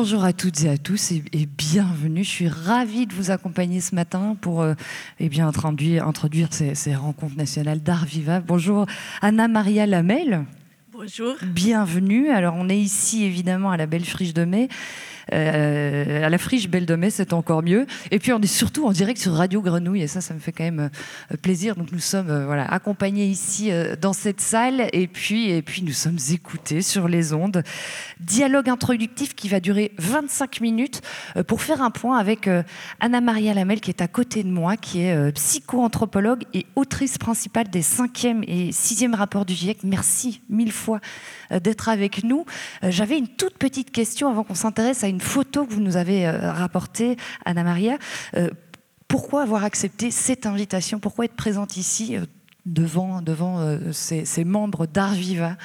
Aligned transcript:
Bonjour 0.00 0.22
à 0.22 0.32
toutes 0.32 0.62
et 0.62 0.68
à 0.68 0.78
tous 0.78 1.10
et, 1.10 1.48
bienvenue. 1.58 2.22
Je 2.22 2.28
suis 2.28 2.48
ravie 2.48 3.08
de 3.08 3.12
vous 3.14 3.32
accompagner 3.32 3.80
ce 3.80 3.96
matin 3.96 4.36
pour 4.40 4.62
euh, 4.62 4.74
eh 5.18 5.28
bien, 5.28 5.48
introduire, 5.48 6.06
introduire 6.06 6.52
ces, 6.52 6.76
ces 6.76 6.94
rencontres 6.94 7.36
nationales 7.36 7.80
d'art 7.80 8.04
vivable. 8.04 8.46
Bonjour 8.46 8.86
Anna-Maria 9.22 9.86
Lamel. 9.86 10.44
Bonjour. 10.92 11.34
Bienvenue. 11.42 12.28
Alors 12.28 12.54
on 12.56 12.68
est 12.68 12.78
ici 12.78 13.24
évidemment 13.24 13.72
à 13.72 13.76
la 13.76 13.86
Belle 13.86 14.04
Friche 14.04 14.34
de 14.34 14.44
Mai 14.44 14.68
euh, 15.32 16.24
à 16.24 16.28
la 16.28 16.38
friche 16.38 16.68
Belle 16.68 16.86
de 16.86 16.94
Mai, 16.94 17.10
c'est 17.10 17.32
encore 17.32 17.62
mieux. 17.62 17.86
Et 18.10 18.18
puis 18.18 18.32
on 18.32 18.40
est 18.40 18.46
surtout 18.46 18.86
en 18.86 18.92
direct 18.92 19.20
sur 19.20 19.32
Radio 19.32 19.60
Grenouille, 19.60 20.02
et 20.02 20.06
ça, 20.06 20.20
ça 20.20 20.34
me 20.34 20.38
fait 20.38 20.52
quand 20.52 20.64
même 20.64 20.90
euh, 21.32 21.36
plaisir. 21.36 21.76
Donc 21.76 21.92
nous 21.92 21.98
sommes 21.98 22.30
euh, 22.30 22.46
voilà, 22.46 22.64
accompagnés 22.64 23.26
ici 23.26 23.70
dans 24.00 24.12
cette 24.12 24.40
salle, 24.40 24.88
et 24.92 25.06
puis, 25.06 25.50
et 25.50 25.62
puis 25.62 25.82
nous 25.82 25.92
sommes 25.92 26.18
écoutés 26.30 26.82
sur 26.82 27.08
les 27.08 27.32
ondes. 27.32 27.62
Dialogue 28.20 28.68
introductif 28.68 29.34
qui 29.34 29.48
va 29.48 29.60
durer 29.60 29.92
25 29.98 30.60
minutes 30.60 31.02
pour 31.46 31.62
faire 31.62 31.82
un 31.82 31.90
point 31.90 32.18
avec 32.18 32.48
Anna-Maria 33.00 33.54
Lamel, 33.54 33.80
qui 33.80 33.90
est 33.90 34.02
à 34.02 34.08
côté 34.08 34.42
de 34.42 34.48
moi, 34.48 34.76
qui 34.76 35.02
est 35.02 35.32
psycho-anthropologue 35.32 36.44
et 36.54 36.66
autrice 36.76 37.18
principale 37.18 37.68
des 37.68 37.82
5e 37.82 38.44
et 38.46 38.70
6e 38.70 39.14
rapports 39.14 39.44
du 39.44 39.54
GIEC. 39.54 39.84
Merci 39.84 40.40
mille 40.48 40.72
fois 40.72 41.00
d'être 41.50 41.88
avec 41.88 42.24
nous. 42.24 42.44
J'avais 42.82 43.18
une 43.18 43.28
toute 43.28 43.58
petite 43.58 43.90
question 43.90 44.28
avant 44.28 44.44
qu'on 44.44 44.54
s'intéresse 44.54 45.04
à 45.04 45.08
une 45.08 45.17
photo 45.20 45.66
que 45.66 45.72
vous 45.72 45.80
nous 45.80 45.96
avez 45.96 46.26
euh, 46.26 46.52
rapportée, 46.52 47.16
Anna 47.44 47.62
Maria. 47.62 47.98
Euh, 48.36 48.50
pourquoi 49.06 49.42
avoir 49.42 49.64
accepté 49.64 50.10
cette 50.10 50.46
invitation? 50.46 50.98
Pourquoi 51.00 51.24
être 51.24 51.36
présente 51.36 51.76
ici 51.76 52.16
euh, 52.16 52.24
devant, 52.66 53.22
devant 53.22 53.78
ces, 53.92 54.44
membres 54.44 54.86
d'Art 54.86 55.14
Viva 55.14 55.56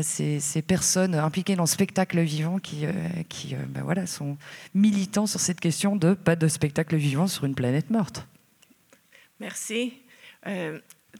ces, 0.00 0.62
personnes 0.66 1.14
impliquées 1.14 1.54
dans 1.56 1.64
le 1.64 1.68
spectacle 1.68 2.18
vivant 2.20 2.58
qui, 2.58 2.86
qui 3.28 3.54
ben 3.68 3.82
voilà, 3.82 4.06
sont 4.06 4.38
militants 4.72 5.26
sur 5.26 5.38
cette 5.38 5.60
question 5.60 5.96
de 5.96 6.14
pas 6.14 6.36
de 6.36 6.48
spectacle 6.48 6.96
vivant 6.96 7.26
sur 7.26 7.44
une 7.44 7.54
planète 7.54 7.90
morte? 7.90 8.26
Merci. 9.38 9.92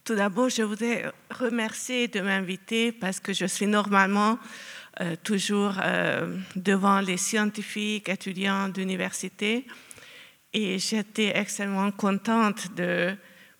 tout 0.04 0.14
d'abord, 0.14 0.48
je 0.48 0.62
voudrais 0.62 1.12
remercier 1.30 2.08
de 2.08 2.20
m'inviter 2.20 2.92
parce 2.92 3.20
que 3.20 3.34
je 3.34 3.44
suis 3.44 3.66
normalement 3.66 4.38
euh, 5.00 5.16
toujours 5.22 5.76
euh, 5.82 6.36
devant 6.56 7.00
les 7.00 7.16
scientifiques, 7.16 8.10
étudiants 8.10 8.68
d'université. 8.68 9.64
Et 10.52 10.78
j'étais 10.78 11.32
extrêmement 11.38 11.90
contente 11.90 12.74
de 12.74 13.16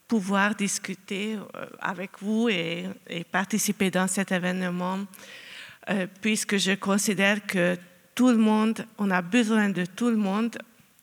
pouvoir 0.07 0.55
discuter 0.55 1.37
euh, 1.37 1.67
avec 1.81 2.11
vous 2.21 2.51
et, 2.51 2.85
participer 3.33 3.91
dans 3.91 4.07
cet 4.07 4.33
événement, 4.33 4.99
puisque 6.21 6.59
je 6.59 6.73
considère 6.73 7.47
que 7.47 7.79
tout 8.15 8.29
le 8.29 8.37
monde, 8.37 8.85
on 8.99 9.11
a 9.11 9.23
besoin 9.23 9.71
de 9.71 9.87
tout 9.87 10.11
le 10.11 10.17
monde 10.17 10.59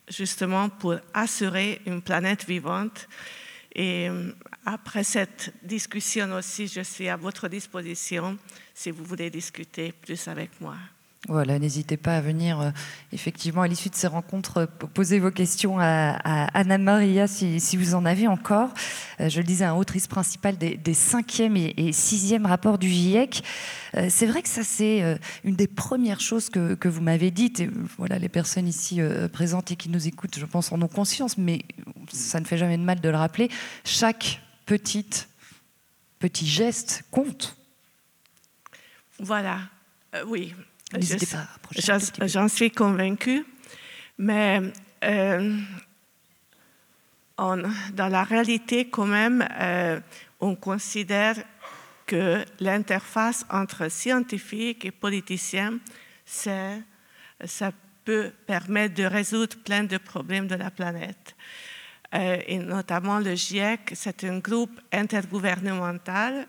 justement 0.08 0.70
pour 0.70 0.98
assurer 1.14 1.82
une 1.88 2.02
planète 2.02 2.46
vivante. 2.46 3.08
Et 3.74 4.08
après 4.66 5.04
cette 5.04 5.54
discussion 5.64 6.32
aussi, 6.34 6.68
je 6.68 6.82
suis 6.82 7.10
à 7.10 7.16
votre 7.16 7.48
disposition 7.48 8.38
si 8.78 8.92
vous 8.92 9.04
voulez 9.04 9.32
discuter 9.32 9.92
plus 9.92 10.28
avec 10.28 10.62
moi. 10.62 10.76
Voilà, 11.28 11.58
n'hésitez 11.58 11.98
pas 11.98 12.16
à 12.16 12.22
venir, 12.22 12.62
euh, 12.62 12.70
effectivement, 13.12 13.64
à 13.64 13.68
l'issue 13.68 13.90
de 13.90 13.96
ces 13.96 14.06
rencontres, 14.06 14.58
euh, 14.58 14.66
poser 14.68 15.18
vos 15.18 15.32
questions 15.32 15.80
à, 15.80 16.16
Anna 16.54 16.78
Maria 16.78 17.28
si, 17.28 17.76
vous 17.76 17.96
en 17.96 18.06
avez 18.06 18.28
encore. 18.28 18.70
Euh, 19.20 19.30
je 19.30 19.40
le 19.40 19.44
disais, 19.44 19.66
un 19.66 19.74
autrice 19.74 20.06
principale 20.06 20.58
des, 20.58 20.78
des 20.78 20.94
5e 20.94 21.58
et, 21.58 21.92
6e 21.92 22.46
rapports 22.46 22.78
du 22.78 22.88
GIEC. 22.88 23.44
c'est 24.10 24.28
vrai 24.28 24.44
que 24.44 24.50
ça, 24.50 24.64
c'est 24.64 25.18
une 25.44 25.56
des 25.56 25.68
premières 25.68 26.22
choses 26.22 26.50
que, 26.50 26.76
que 26.76 26.88
vous 26.88 27.02
m'avez 27.02 27.32
dites. 27.32 27.60
Et 27.60 27.70
voilà, 27.98 28.20
les 28.20 28.30
personnes 28.30 28.68
ici 28.68 29.02
présentes 29.34 29.72
et 29.72 29.76
qui 29.76 29.90
nous 29.90 30.08
écoutent, 30.08 30.38
je 30.38 30.46
pense, 30.46 30.72
en 30.72 30.80
ont 30.84 30.88
conscience, 30.88 31.40
mais 31.40 31.64
ça 32.12 32.40
ne 32.40 32.46
fait 32.46 32.58
jamais 32.58 32.78
de 32.78 32.84
mal 32.84 33.02
de 33.02 33.10
le 33.10 33.18
rappeler. 33.18 33.50
Chaque 33.84 34.40
petite, 34.68 35.30
petit 36.20 36.46
geste 36.46 37.04
compte. 37.10 37.58
Voilà, 39.20 39.62
euh, 40.14 40.24
oui. 40.28 40.54
J'en 42.22 42.48
suis 42.48 42.72
convaincue, 42.72 43.44
mais 44.18 44.62
euh, 45.04 45.58
dans 47.38 48.08
la 48.08 48.24
réalité, 48.24 48.90
quand 48.90 49.08
même, 49.08 49.46
euh, 49.60 50.00
on 50.40 50.56
considère 50.56 51.36
que 52.06 52.46
l'interface 52.60 53.46
entre 53.50 53.90
scientifiques 53.90 54.86
et 54.86 54.92
politiciens, 54.92 55.80
ça 56.26 57.72
peut 58.06 58.32
permettre 58.46 58.96
de 58.96 59.04
résoudre 59.04 59.58
plein 59.58 59.84
de 59.84 59.98
problèmes 59.98 60.48
de 60.48 60.56
la 60.56 60.72
planète. 60.72 61.36
et 62.14 62.60
notamment 62.60 63.20
le 63.20 63.36
GIEC, 63.36 63.92
c'est 63.94 64.24
un 64.24 64.40
groupe 64.40 64.80
intergouvernemental 64.94 66.48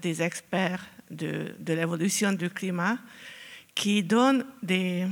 des 0.00 0.22
experts 0.22 0.86
de, 1.10 1.54
l'évolution 1.66 2.32
du 2.32 2.50
climat 2.50 2.98
qui 3.74 4.02
donne 4.02 4.44
des 4.62 5.06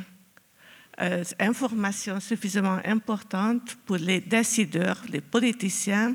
euh, 1.00 1.25
informations 1.38 2.20
suffisamment 2.20 2.81
importantes 2.84 3.76
pour 3.86 3.97
les 3.97 4.20
décideurs, 4.20 5.00
les 5.10 5.20
politiciens, 5.20 6.14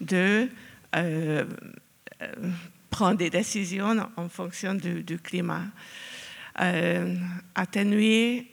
de 0.00 0.48
euh, 0.96 1.44
euh, 2.22 2.34
prendre 2.90 3.18
des 3.18 3.30
décisions 3.30 3.96
en 4.16 4.28
fonction 4.28 4.74
du, 4.74 5.18
climat. 5.18 5.66
atténuer 7.54 8.46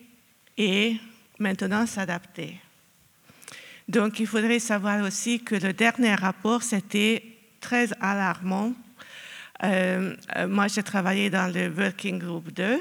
et 0.56 0.96
maintenant 1.38 1.86
s'adapter. 1.86 2.60
Donc 3.88 4.20
il 4.20 4.26
faudrait 4.26 4.60
savoir 4.60 5.04
aussi 5.04 5.40
que 5.40 5.56
le 5.56 5.72
dernier 5.72 6.14
rapport, 6.14 6.62
c'était 6.62 7.22
très 7.60 7.88
alarmant 8.00 8.74
moi, 9.62 10.68
j'ai 10.68 10.82
travaillé 10.82 11.30
dans 11.30 11.52
le 11.52 11.68
Working 11.68 12.18
Group 12.18 12.52
2 12.52 12.80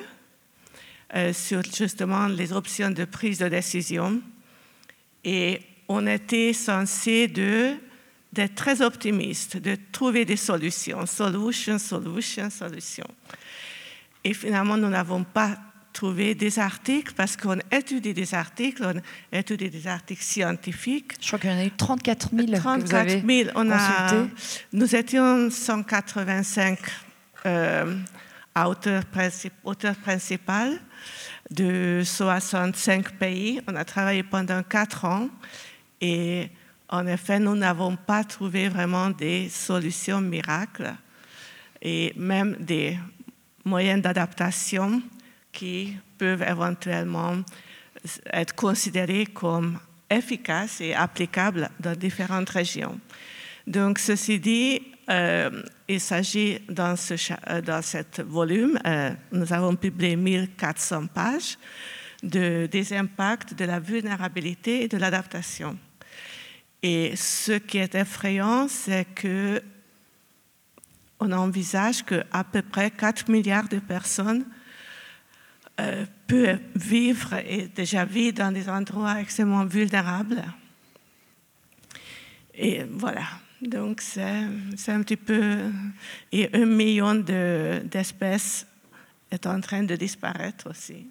euh, 1.16 1.32
sur 1.32 1.62
justement 1.64 2.28
les 2.28 2.52
options 2.52 2.90
de 2.90 3.06
prise 3.06 3.38
de 3.38 3.48
décision. 3.48 4.22
Et 5.24 5.62
on 5.88 6.08
était 6.08 6.52
censé 6.52 7.28
d'être 7.28 8.56
très 8.56 8.82
optimiste, 8.82 9.58
de 9.58 9.78
trouver 9.92 10.26
des 10.26 10.36
solutions, 10.36 11.06
solution, 11.06 11.80
solution, 11.80 12.50
solution. 12.50 13.06
Et 14.24 14.34
finalement, 14.34 14.76
nous 14.76 14.90
n'avons 14.90 15.24
pas 15.24 15.58
trouver 15.96 16.36
des 16.36 16.60
articles 16.60 17.14
parce 17.16 17.38
qu'on 17.38 17.58
étudie 17.72 18.14
des 18.14 18.36
articles, 18.36 18.84
on 18.84 19.02
étudie 19.36 19.70
des 19.70 19.88
articles 19.88 20.22
scientifiques. 20.22 21.14
Je 21.22 21.28
crois 21.28 21.40
qu'il 21.40 21.50
y 21.50 21.54
en 21.54 21.58
a 21.58 21.66
eu 21.66 21.72
34 21.72 22.30
000. 22.36 22.52
34 22.52 23.26
000. 23.26 23.50
On 23.56 23.72
a, 23.72 24.28
nous 24.74 24.96
étions 24.96 25.50
185 25.50 26.78
euh, 27.46 27.96
auteurs, 28.56 29.04
auteurs 29.64 29.96
principaux 29.96 30.76
de 31.50 32.02
65 32.04 33.14
pays. 33.14 33.62
On 33.68 33.76
a 33.76 33.86
travaillé 33.86 34.24
pendant 34.24 34.62
quatre 34.64 35.06
ans 35.06 35.30
et 36.02 36.50
en 36.90 37.08
effet, 37.08 37.40
nous 37.40 37.56
n'avons 37.56 37.96
pas 37.96 38.24
trouvé 38.24 38.68
vraiment 38.70 39.10
des 39.10 39.50
solutions 39.50 40.22
miracles 40.22 40.94
et 41.82 42.14
même 42.18 42.58
des 42.60 43.00
moyens 43.64 44.02
d'adaptation 44.02 45.02
qui 45.56 45.98
peuvent 46.20 46.44
éventuellement 46.44 47.38
être 48.32 48.54
considérés 48.54 49.26
comme 49.26 49.80
efficaces 50.10 50.82
et 50.82 50.94
applicables 50.94 51.70
dans 51.80 51.96
différentes 51.96 52.50
régions. 52.50 53.00
Donc, 53.66 53.98
ceci 53.98 54.40
dit, 54.40 54.82
euh, 55.10 55.64
il 55.88 56.00
s'agit 56.00 56.60
dans 56.70 56.96
ce 56.96 57.16
euh, 57.50 57.62
dans 57.62 57.82
cet 57.82 58.22
volume, 58.22 58.78
euh, 58.86 59.12
nous 59.32 59.52
avons 59.54 59.76
publié 59.76 60.16
1400 60.16 61.08
pages 61.08 61.58
de, 62.22 62.68
des 62.72 62.94
impacts 62.94 63.54
de 63.54 63.66
la 63.66 63.80
vulnérabilité 63.80 64.84
et 64.84 64.88
de 64.88 64.98
l'adaptation. 64.98 65.78
Et 66.84 67.16
ce 67.16 67.54
qui 67.54 67.78
est 67.78 67.96
effrayant, 67.96 68.68
c'est 68.68 69.06
que 69.16 69.62
on 71.20 71.32
envisage 71.32 72.04
qu'à 72.04 72.44
peu 72.44 72.62
près 72.62 72.92
4 72.92 73.30
milliards 73.30 73.70
de 73.70 73.80
personnes 73.80 74.46
euh, 75.80 76.06
peut 76.28 76.58
vivre 76.76 77.34
et 77.34 77.68
déjà 77.68 78.06
vit 78.06 78.32
dans 78.32 78.52
des 78.52 78.70
endroits 78.70 79.20
extrêmement 79.20 79.66
vulnérables. 79.66 80.44
Et 82.54 82.84
voilà, 82.84 83.26
donc 83.62 84.02
c'est 84.02 84.22
un 84.22 85.04
petit 85.04 85.18
peu... 85.18 85.72
Et 86.32 86.50
un 86.54 86.66
million 86.66 87.16
d'espèces 87.16 88.66
est 89.30 89.46
en 89.46 89.60
train 89.60 89.84
de 89.84 89.96
disparaître 89.96 90.70
aussi. 90.70 91.08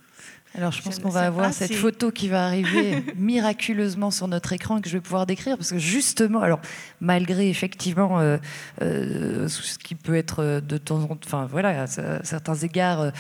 Alors 0.57 0.71
je 0.71 0.83
pense 0.83 1.01
qu'on 1.01 1.09
va 1.09 1.23
avoir 1.23 1.53
cette 1.53 1.75
photo 1.75 2.13
qui 2.13 2.29
va 2.29 2.47
arriver 2.47 3.03
miraculeusement 3.17 4.13
sur 4.13 4.29
notre 4.29 4.53
écran 4.53 4.81
que 4.81 4.89
je 4.89 4.95
vais 4.95 5.01
pouvoir 5.01 5.27
décrire 5.27 5.57
parce 5.57 5.71
que 5.71 5.79
justement, 5.79 6.43
alors 6.43 6.61
malgré 7.01 7.49
effectivement 7.51 8.21
euh, 8.21 8.37
euh, 8.81 9.49
ce 9.49 9.79
qui 9.79 9.97
peut 9.97 10.15
être 10.15 10.61
de 10.61 10.79
temps 10.79 11.03
en 11.03 11.09
temps, 11.09 11.19
enfin 11.25 11.47
voilà, 11.51 11.83
à 11.83 11.87
certains 12.23 12.55
égards 12.55 13.11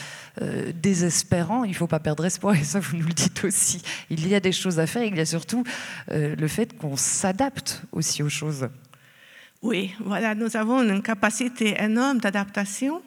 euh, 0.40 0.72
désespérant, 0.80 1.64
il 1.64 1.70
ne 1.70 1.76
faut 1.76 1.88
pas 1.88 1.98
perdre 1.98 2.24
espoir 2.24 2.54
et 2.54 2.62
ça 2.62 2.78
vous 2.78 2.96
nous 2.96 3.06
le 3.06 3.12
dites 3.12 3.42
aussi. 3.42 3.82
Il 4.10 4.28
y 4.28 4.36
a 4.36 4.40
des 4.40 4.52
choses 4.52 4.78
à 4.78 4.86
faire, 4.86 5.02
il 5.02 5.16
y 5.16 5.20
a 5.20 5.26
surtout 5.26 5.64
le 6.08 6.46
fait 6.46 6.78
qu'on 6.78 6.96
s'adapte 6.96 7.82
aussi 7.90 8.22
aux 8.22 8.28
choses. 8.28 8.68
Oui, 9.60 9.92
voilà, 10.04 10.36
nous 10.36 10.56
avons 10.56 10.82
une 10.82 11.02
capacité 11.02 11.74
énorme 11.82 12.18
d'adaptation 12.18 13.02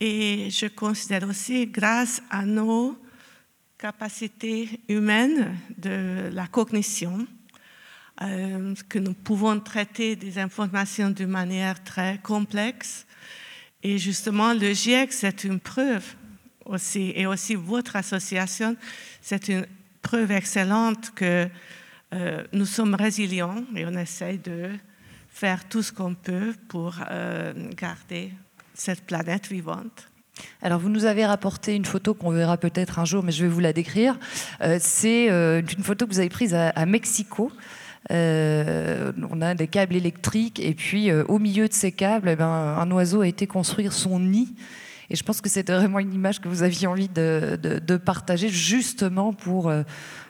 et 0.00 0.50
je 0.50 0.66
considère 0.66 1.26
aussi 1.26 1.66
grâce 1.66 2.20
à 2.30 2.44
nos 2.44 2.98
capacité 3.78 4.80
humaine 4.88 5.56
de 5.76 6.30
la 6.32 6.46
cognition, 6.46 7.26
euh, 8.22 8.74
que 8.88 8.98
nous 8.98 9.14
pouvons 9.14 9.58
traiter 9.60 10.16
des 10.16 10.38
informations 10.38 11.10
d'une 11.10 11.28
manière 11.28 11.82
très 11.82 12.18
complexe. 12.22 13.06
Et 13.82 13.98
justement, 13.98 14.54
le 14.54 14.72
GIEC, 14.72 15.12
c'est 15.12 15.44
une 15.44 15.60
preuve 15.60 16.14
aussi, 16.64 17.12
et 17.16 17.26
aussi 17.26 17.54
votre 17.54 17.96
association, 17.96 18.76
c'est 19.20 19.48
une 19.48 19.66
preuve 20.00 20.30
excellente 20.30 21.10
que 21.14 21.48
euh, 22.12 22.44
nous 22.52 22.66
sommes 22.66 22.94
résilients 22.94 23.64
et 23.74 23.84
on 23.84 23.96
essaye 23.96 24.38
de 24.38 24.70
faire 25.28 25.68
tout 25.68 25.82
ce 25.82 25.92
qu'on 25.92 26.14
peut 26.14 26.54
pour 26.68 26.94
euh, 27.10 27.52
garder 27.74 28.32
cette 28.74 29.04
planète 29.04 29.48
vivante. 29.48 30.08
Alors, 30.62 30.80
vous 30.80 30.88
nous 30.88 31.04
avez 31.04 31.26
rapporté 31.26 31.74
une 31.74 31.84
photo 31.84 32.14
qu'on 32.14 32.30
verra 32.30 32.56
peut-être 32.56 32.98
un 32.98 33.04
jour, 33.04 33.22
mais 33.22 33.32
je 33.32 33.44
vais 33.44 33.50
vous 33.50 33.60
la 33.60 33.72
décrire. 33.72 34.18
Euh, 34.62 34.78
c'est 34.80 35.30
euh, 35.30 35.60
une 35.60 35.84
photo 35.84 36.06
que 36.06 36.12
vous 36.12 36.18
avez 36.18 36.28
prise 36.28 36.54
à, 36.54 36.86
Mexico. 36.86 37.52
Euh, 38.10 39.12
on 39.30 39.40
a 39.40 39.54
des 39.54 39.66
câbles 39.66 39.96
électriques 39.96 40.60
et 40.60 40.74
puis 40.74 41.10
au 41.12 41.38
milieu 41.38 41.68
de 41.68 41.72
ces 41.72 41.92
câbles, 41.92 42.28
eh 42.28 42.36
ben, 42.36 42.46
un 42.46 42.90
oiseau 42.90 43.22
a 43.22 43.28
été 43.28 43.46
construire 43.46 43.92
son 43.92 44.18
nid. 44.20 44.54
Et 45.10 45.16
je 45.16 45.22
pense 45.22 45.40
que 45.40 45.48
c'était 45.48 45.74
vraiment 45.74 45.98
une 45.98 46.12
image 46.12 46.40
que 46.40 46.48
vous 46.48 46.62
aviez 46.62 46.86
envie 46.86 47.08
de, 47.08 47.96
partager 47.96 48.48
justement 48.48 49.32
pour, 49.32 49.72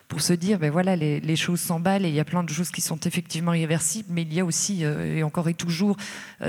pour 0.09 0.21
se 0.21 0.33
dire, 0.33 0.59
ben 0.59 0.71
voilà, 0.71 0.97
les, 0.97 1.37
choses 1.37 1.61
s'emballent 1.61 2.05
et 2.05 2.09
il 2.09 2.15
y 2.15 2.21
a 2.21 2.25
plein 2.25 2.43
de 2.43 2.51
choses 2.51 2.71
qui 2.71 2.81
sont 2.81 2.99
effectivement 2.99 3.55
irréversibles, 3.55 4.09
mais 4.13 4.23
il 4.23 4.35
y 4.35 4.41
a 4.41 4.45
aussi 4.45 4.83
et 4.83 5.23
encore 5.23 5.49
et 5.49 5.55
toujours 5.55 5.97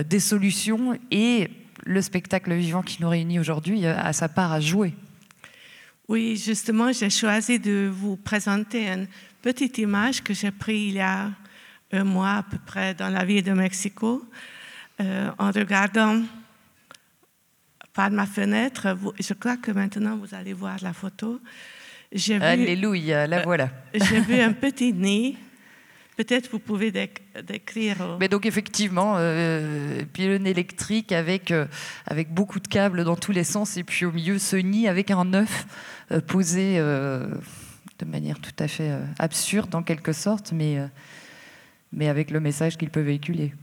des 0.07 0.19
solutions 0.19 0.97
et 1.11 1.49
le 1.85 2.01
spectacle 2.01 2.53
vivant 2.53 2.81
qui 2.81 3.01
nous 3.01 3.09
réunit 3.09 3.39
aujourd'hui 3.39 3.85
a 3.85 4.11
sa 4.11 4.27
part 4.27 4.51
à 4.51 4.59
jouer. 4.59 4.93
Oui, 6.07 6.35
justement, 6.35 6.91
j'ai 6.91 7.09
choisi 7.09 7.57
de 7.57 7.89
vous 7.91 8.15
présenter 8.15 8.87
une 8.87 9.07
petite 9.41 9.77
image 9.79 10.21
que 10.21 10.33
j'ai 10.33 10.51
prise 10.51 10.89
il 10.89 10.95
y 10.95 10.99
a 10.99 11.31
un 11.91 12.03
mois 12.03 12.37
à 12.37 12.43
peu 12.43 12.57
près 12.63 12.93
dans 12.93 13.09
la 13.09 13.25
ville 13.25 13.43
de 13.43 13.53
Mexico. 13.53 14.23
Euh, 15.01 15.31
en 15.39 15.51
regardant 15.51 16.21
par 17.93 18.11
ma 18.11 18.27
fenêtre, 18.27 18.95
je 19.19 19.33
crois 19.33 19.57
que 19.57 19.71
maintenant 19.71 20.15
vous 20.17 20.35
allez 20.35 20.53
voir 20.53 20.77
la 20.81 20.93
photo. 20.93 21.41
Alléluia, 22.39 23.25
la 23.25 23.39
euh, 23.39 23.43
voilà. 23.43 23.69
j'ai 23.93 24.19
vu 24.19 24.39
un 24.39 24.53
petit 24.53 24.93
nid 24.93 25.37
Peut-être 26.15 26.49
vous 26.49 26.59
pouvez 26.59 26.91
décrire. 26.91 28.01
Euh, 28.01 28.17
Mais 28.19 28.29
donc 28.29 28.45
effectivement, 28.45 29.15
euh, 29.17 30.03
pylône 30.13 30.47
électrique 30.47 31.11
avec, 31.11 31.51
euh, 31.51 31.65
avec 32.05 32.33
beaucoup 32.33 32.61
de 32.61 32.67
câbles 32.67 33.03
dans 33.03 33.17
tous 33.17 33.33
les 33.33 33.43
sens 33.43 33.75
et 33.75 33.83
puis 33.83 34.05
au 34.05 34.11
milieu 34.13 34.39
ce 34.39 34.55
nid 34.55 34.87
avec 34.87 35.11
un 35.11 35.33
œuf 35.33 35.65
euh, 36.11 36.21
posé 36.21 36.77
de 36.77 38.05
manière 38.05 38.39
tout 38.39 38.55
à 38.59 38.67
fait 38.67 38.91
absurde 39.19 39.73
en 39.75 39.83
quelque 39.83 40.13
sorte, 40.13 40.51
mais, 40.51 40.77
mais 41.91 42.09
avec 42.09 42.29
le 42.31 42.39
message 42.39 42.77
qu'il 42.77 42.89
peut 42.89 43.01
véhiculer. 43.01 43.53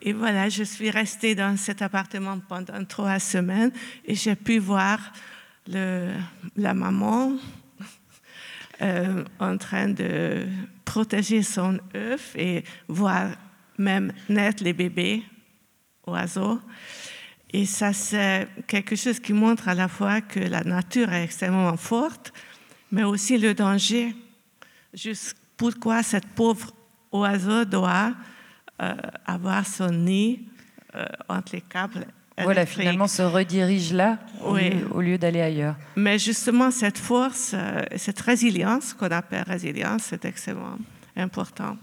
Et 0.00 0.12
voilà, 0.12 0.48
je 0.48 0.64
suis 0.64 0.90
restée 0.90 1.36
dans 1.36 1.56
cet 1.56 1.82
appartement 1.82 2.40
pendant 2.40 2.84
trois 2.84 3.20
semaines 3.20 3.70
et 4.04 4.16
j'ai 4.16 4.34
pu 4.34 4.58
voir 4.58 5.12
le, 5.68 6.12
la 6.56 6.74
maman 6.74 7.36
en 8.80 9.56
train 9.58 9.88
de 9.88 10.44
protéger 10.92 11.42
son 11.42 11.80
œuf 11.94 12.36
et 12.36 12.64
voir 12.86 13.30
même 13.78 14.12
naître 14.28 14.62
les 14.62 14.74
bébés 14.74 15.22
oiseaux. 16.06 16.60
Et 17.50 17.64
ça, 17.64 17.94
c'est 17.94 18.46
quelque 18.66 18.94
chose 18.94 19.18
qui 19.18 19.32
montre 19.32 19.68
à 19.68 19.74
la 19.74 19.88
fois 19.88 20.20
que 20.20 20.38
la 20.38 20.62
nature 20.62 21.10
est 21.10 21.24
extrêmement 21.24 21.78
forte, 21.78 22.30
mais 22.90 23.04
aussi 23.04 23.38
le 23.38 23.54
danger. 23.54 24.14
Juste 24.92 25.34
pourquoi 25.56 26.02
cette 26.02 26.28
pauvre 26.34 26.70
oiseau 27.10 27.64
doit 27.64 28.12
euh, 28.82 28.94
avoir 29.24 29.66
son 29.66 29.92
nid 29.92 30.40
euh, 30.94 31.06
entre 31.26 31.54
les 31.54 31.62
câbles 31.62 32.06
voilà, 32.38 32.66
finalement 32.66 33.08
se 33.08 33.22
redirige 33.22 33.92
là 33.92 34.18
au 34.42 35.00
lieu, 35.00 35.18
d'aller 35.18 35.40
ailleurs. 35.40 35.76
Mais 35.96 36.18
justement, 36.18 36.70
cette 36.70 36.98
force, 36.98 37.52
euh, 37.54 37.82
cette 37.96 38.20
résilience 38.20 38.94
qu'on 38.94 39.10
appelle 39.10 39.44
résilience, 39.46 40.04
c'est 40.04 40.24
extrêmement 40.24 40.78
important. 41.16 41.76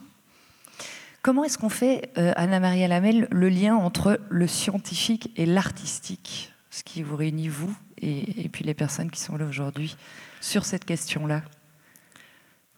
Comment 1.22 1.44
est-ce 1.44 1.58
qu'on 1.58 1.70
fait, 1.70 2.12
euh, 2.18 2.34
Anna-Maria 2.36 2.88
Lamel, 2.88 3.28
le 3.30 3.50
lien 3.50 3.76
entre 3.76 4.20
le 4.30 4.48
scientifique 4.48 5.32
et 5.36 5.46
l'artistique, 5.46 6.54
ce 6.70 6.84
qui 6.84 7.04
vous 7.04 7.16
réunit, 7.16 7.50
vous, 7.50 7.76
et, 8.02 8.48
puis 8.50 8.64
les 8.64 8.74
personnes 8.74 9.12
qui 9.12 9.20
sont 9.20 9.36
là 9.38 9.46
aujourd'hui, 9.46 9.98
sur 10.40 10.66
cette 10.66 10.86
question-là? 10.86 11.42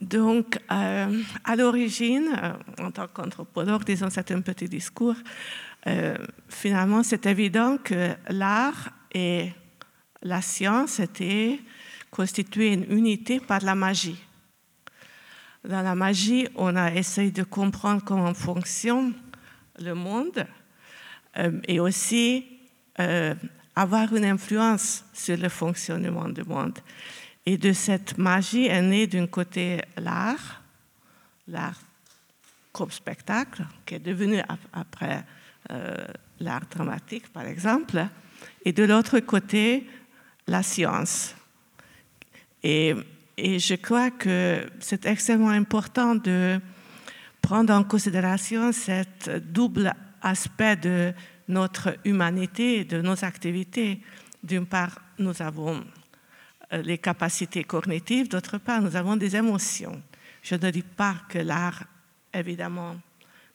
Donc, 0.01 0.57
euh, 0.71 1.21
à 1.44 1.56
l'origine, 1.56 2.29
en 2.79 2.89
tant 2.89 3.07
qu'anthropologue, 3.07 3.83
disons, 3.83 4.09
c'est 4.09 4.31
un 4.31 4.41
petit 4.41 4.67
discours. 4.67 5.15
Euh, 5.87 6.15
finalement, 6.47 7.03
c'est 7.03 7.25
évident 7.25 7.77
que 7.77 8.15
l'art 8.29 8.91
et 9.13 9.51
la 10.21 10.41
science 10.41 10.99
étaient 10.99 11.59
constitués 12.11 12.73
une 12.73 12.91
unité 12.91 13.39
par 13.39 13.61
la 13.61 13.73
magie. 13.73 14.21
Dans 15.63 15.81
la 15.81 15.95
magie, 15.95 16.47
on 16.55 16.75
a 16.75 16.93
essayé 16.93 17.31
de 17.31 17.43
comprendre 17.43 18.03
comment 18.03 18.33
fonctionne 18.33 19.13
le 19.79 19.93
monde 19.93 20.45
euh, 21.37 21.59
et 21.67 21.79
aussi 21.79 22.45
euh, 23.00 23.33
avoir 23.75 24.13
une 24.15 24.25
influence 24.25 25.05
sur 25.13 25.38
le 25.38 25.50
fonctionnement 25.50 26.29
du 26.29 26.43
monde. 26.43 26.79
Et 27.45 27.57
de 27.57 27.73
cette 27.73 28.17
magie 28.17 28.67
est 28.67 28.81
né 28.81 29.07
d'un 29.07 29.27
côté 29.27 29.81
l'art, 29.97 30.61
l'art 31.47 31.79
comme 32.71 32.91
spectacle, 32.91 33.65
qui 33.85 33.95
est 33.95 34.00
devenu 34.00 34.41
après 34.73 35.23
l'art 36.39 36.65
dramatique, 36.70 37.32
par 37.32 37.46
exemple, 37.46 38.06
et 38.65 38.74
de 38.74 38.84
l'autre 38.84 39.20
côté, 39.20 39.88
la 40.48 40.63
science. 40.63 41.36
Et, 42.63 42.94
et, 43.38 43.60
je 43.60 43.75
crois 43.75 44.12
que 44.12 44.68
c'est 44.80 45.06
extrêmement 45.06 45.50
important 45.50 46.15
de 46.15 46.60
prendre 47.41 47.74
en 47.74 47.84
considération 47.84 48.72
cet 48.72 49.30
double 49.51 49.94
aspect 50.22 50.75
de 50.75 51.13
notre 51.51 51.98
humanité 52.06 52.84
de 52.86 53.01
nos 53.01 53.24
activités. 53.24 54.01
D'une 54.44 54.65
part, 54.65 55.00
nous 55.20 55.41
avons 55.41 55.84
euh, 56.74 56.82
les 56.82 56.98
capacités 56.98 57.63
cognitives, 57.63 58.30
d'autre 58.30 58.58
part, 58.58 58.82
nous 58.82 58.96
avons 58.96 59.15
des 59.18 59.36
émotions. 59.36 60.01
Je 60.41 60.56
ne 60.56 60.72
dis 60.72 60.82
pas 60.84 61.15
que 61.30 61.39
l'art, 61.39 61.84
évidemment, 62.34 62.96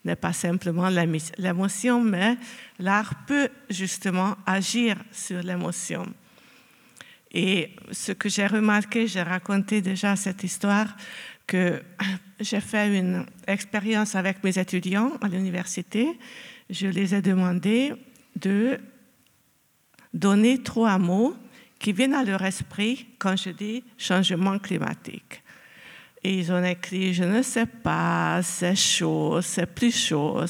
n'est 0.07 0.17
pas 0.17 0.33
simplement 0.33 0.89
l'émotion, 0.89 2.01
mais 2.01 2.37
l'art 2.79 3.13
peut 3.27 3.49
justement 3.69 4.37
agir 4.47 4.97
sur 5.13 5.43
l'émotion. 5.43 6.07
Et 7.33 7.71
ce 7.91 8.13
que 8.13 8.29
j'ai 8.29 8.47
remarqué, 8.47 9.07
j'ai 9.07 9.23
raconté 9.23 9.83
déjà 9.83 10.17
cette 10.17 10.43
histoire, 10.45 10.97
que 11.47 11.83
j'ai 12.41 12.61
fait 12.61 12.97
une 12.99 13.27
expérience 13.47 14.15
avec 14.15 14.43
mes 14.43 14.59
étudiants 14.59 15.13
à 15.21 15.29
l'université. 15.29 16.19
Je 16.71 16.87
les 16.87 17.15
ai 17.15 17.23
demandé 17.23 17.93
de 18.37 18.79
donner 20.15 20.63
trois 20.63 20.99
mots 20.99 21.37
qui 21.79 21.93
viennent 21.93 22.15
à 22.15 22.25
leur 22.25 22.43
esprit 22.43 23.07
quand 23.19 23.37
je 23.37 23.51
dis 23.51 23.85
changement 23.99 24.59
climatique. 24.59 25.43
Et 26.27 26.41
ils 26.41 26.51
ont 26.51 26.65
écrit, 26.65 27.15
je 27.15 27.23
ne 27.23 27.41
sais 27.41 27.67
pas, 27.67 28.41
c'est 28.43 28.75
chaud, 28.75 29.41
c'est 29.43 29.73
plus 29.73 29.97
chaud. 29.97 30.41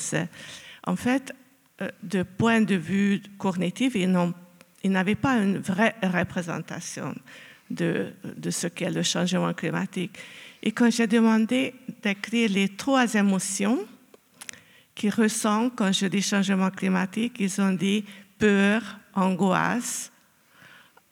En 0.87 0.97
fait, 0.97 1.35
euh, 1.83 1.91
de 2.03 2.23
point 2.23 2.63
de 2.63 2.77
vue 2.77 3.21
cognitif, 3.37 3.95
ils 3.95 4.91
n'avaient 4.91 5.15
pas 5.17 5.37
une 5.37 5.59
vraie 5.59 5.95
représentation 6.03 7.15
de, 7.69 8.15
ce 8.49 8.69
qu'est 8.69 8.91
le 8.91 9.03
changement 9.03 9.53
climatique. 9.53 10.19
Et 10.63 10.73
quand 10.73 10.91
j'ai 10.91 11.07
demandé 11.07 11.75
d'écrire 12.03 12.49
les 12.49 12.71
trois 12.71 13.13
émotions 13.13 13.79
qu'ils 14.95 15.13
ressentent 15.13 15.77
quand 15.77 15.93
je 15.93 16.07
dis 16.07 16.23
changement 16.23 16.71
climatique, 16.71 17.35
ils 17.39 17.61
ont 17.61 17.73
dit 17.73 18.03
peur, 18.39 18.81
angoisse 19.13 20.11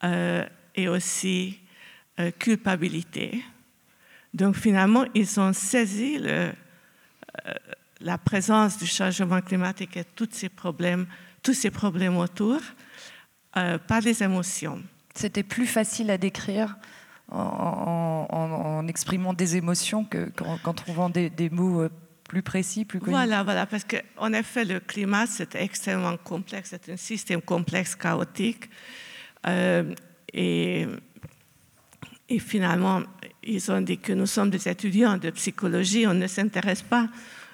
euh, 0.03 0.43
et 0.73 0.87
aussi 0.87 1.59
euh, 2.19 2.31
culpabilité. 2.31 3.43
Donc 4.35 4.55
finalement, 4.55 5.05
ils 5.13 5.39
ont 5.39 5.53
saisi 5.53 6.19
le, 6.19 6.51
la 8.01 8.17
présence 8.17 8.77
du 8.77 8.85
changement 8.85 9.41
climatique 9.41 9.97
et 9.97 10.03
tous 10.03 10.29
ces 10.31 10.49
problèmes, 10.49 11.07
tous 11.41 11.53
ces 11.53 11.71
problèmes 11.71 12.17
autour 12.17 12.59
par 13.53 14.01
les 14.01 14.21
émotions. 14.21 14.83
C'était 15.13 15.43
plus 15.43 15.65
facile 15.65 16.11
à 16.11 16.17
décrire 16.17 16.75
en, 17.31 18.85
exprimant 18.87 19.33
des 19.33 19.55
émotions 19.55 20.05
qu'en 20.35 20.73
trouvant 20.73 21.09
des, 21.09 21.49
mots 21.49 21.81
euh, 21.81 21.89
plus 22.27 22.41
précis, 22.41 22.85
plus 22.85 22.99
connus. 22.99 23.11
Voilà, 23.11 23.43
voilà, 23.43 23.65
parce 23.65 23.83
qu'en 23.83 24.33
effet, 24.33 24.65
le 24.65 24.79
climat, 24.79 25.25
c'est 25.25 25.55
extrêmement 25.55 26.17
complexe, 26.17 26.69
c'est 26.71 26.91
un 26.91 26.97
système 26.97 27.41
complexe, 27.41 27.95
chaotique. 27.95 28.69
Euh, 29.47 29.93
et, 30.33 30.87
et 32.27 32.39
finalement, 32.39 33.01
ils 33.43 33.71
ont 33.71 33.81
dit 33.81 33.97
que 33.97 34.13
nous 34.13 34.25
sommes 34.25 34.49
des 34.49 34.67
étudiants 34.67 35.17
de 35.17 35.29
psychologie, 35.29 36.07
on 36.07 36.13
ne 36.13 36.27
s'intéresse 36.27 36.81
pas 36.81 37.07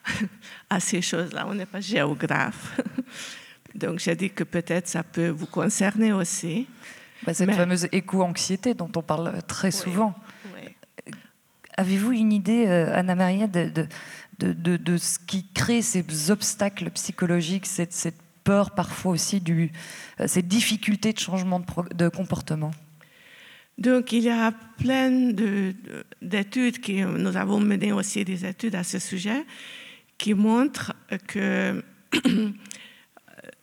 à 0.69 0.79
ces 0.79 1.01
choses-là, 1.01 1.45
on 1.47 1.55
n'est 1.55 1.65
pas 1.65 1.81
géographe. 1.81 2.79
Donc 3.75 3.99
j'ai 3.99 4.15
dit 4.15 4.29
que 4.29 4.43
peut-être 4.43 4.87
ça 4.87 5.03
peut 5.03 5.29
vous 5.29 5.45
concerner 5.45 6.13
aussi. 6.13 6.67
Bah, 7.25 7.33
cette 7.33 7.51
fameuse 7.51 7.87
éco-anxiété 7.91 8.73
dont 8.73 8.91
on 8.95 9.01
parle 9.01 9.41
très 9.43 9.71
souvent. 9.71 10.15
Avez-vous 11.77 12.11
une 12.11 12.33
idée, 12.33 12.65
euh, 12.67 12.93
Anna-Maria, 12.93 13.47
de, 13.47 13.71
de, 14.39 14.77
de, 14.77 14.97
ce 14.97 15.19
qui 15.19 15.47
crée 15.53 15.81
ces 15.81 16.31
obstacles 16.31 16.89
psychologiques, 16.91 17.65
cette, 17.65 17.93
cette 17.93 18.19
peur 18.43 18.71
parfois 18.71 19.13
aussi, 19.13 19.39
du, 19.39 19.71
euh, 20.19 20.27
ces 20.27 20.41
difficultés 20.41 21.13
de 21.13 21.19
changement 21.19 21.59
de, 21.59 21.93
de 21.93 22.09
comportement? 22.09 22.71
Donc, 23.77 24.11
il 24.11 24.23
y 24.23 24.29
a 24.29 24.51
plein 24.51 25.31
d'études, 26.21 26.79
qui 26.79 27.01
nous 27.01 27.35
avons 27.35 27.59
mené 27.59 27.91
aussi 27.91 28.23
des 28.23 28.45
études 28.45 28.75
à 28.75 28.83
ce 28.83 28.99
sujet, 28.99 29.45
qui 30.17 30.33
montrent 30.33 30.93
que 31.27 31.83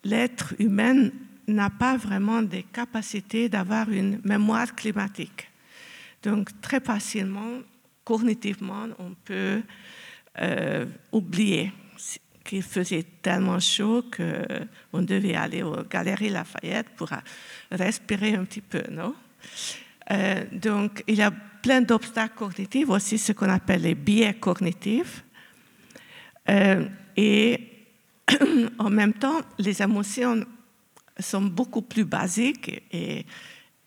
l'être 0.05 0.55
humain 0.59 1.11
n'a 1.47 1.71
pas 1.71 1.97
vraiment 1.97 2.43
des 2.43 2.65
capacités 2.65 3.49
d'avoir 3.49 3.88
une 3.91 4.21
mémoire 4.25 4.75
climatique. 4.75 5.49
Donc 6.23 6.61
très 6.61 6.81
facilement, 6.81 7.61
cognitivement, 8.05 8.88
on 8.99 9.15
peut 9.25 9.62
euh, 10.41 10.87
oublier 11.12 11.73
qu'il 12.45 12.62
faisait 12.62 13.05
tellement 13.23 13.61
chaud 13.61 14.05
qu'on 14.15 15.03
devait 15.03 15.37
aller 15.37 15.62
aux 15.62 15.85
Galeries 15.85 16.31
Lafayette 16.31 16.88
pour 16.97 17.11
respirer 17.71 18.35
un 18.35 18.45
petit 18.45 18.62
peu, 18.62 18.83
non? 18.91 19.15
Euh, 20.11 20.45
Donc 20.53 21.03
il 21.07 21.17
y 21.17 21.23
a 21.23 21.33
plein 21.62 21.81
d'obstacles 21.81 22.35
cognitifs, 22.37 22.88
aussi 22.88 23.19
ce 23.19 23.33
qu'on 23.33 23.49
appelle 23.49 23.83
les 23.83 23.95
biais 23.95 24.35
cognitifs. 24.35 25.25
Euh, 26.49 26.87
et 27.17 27.69
en 28.79 28.91
même 28.91 29.15
temps, 29.15 29.41
les 29.59 29.83
émotions 29.83 30.45
sont 31.19 31.43
beaucoup 31.43 31.83
plus 31.83 32.05
basiques 32.05 32.83
et, 32.93 33.27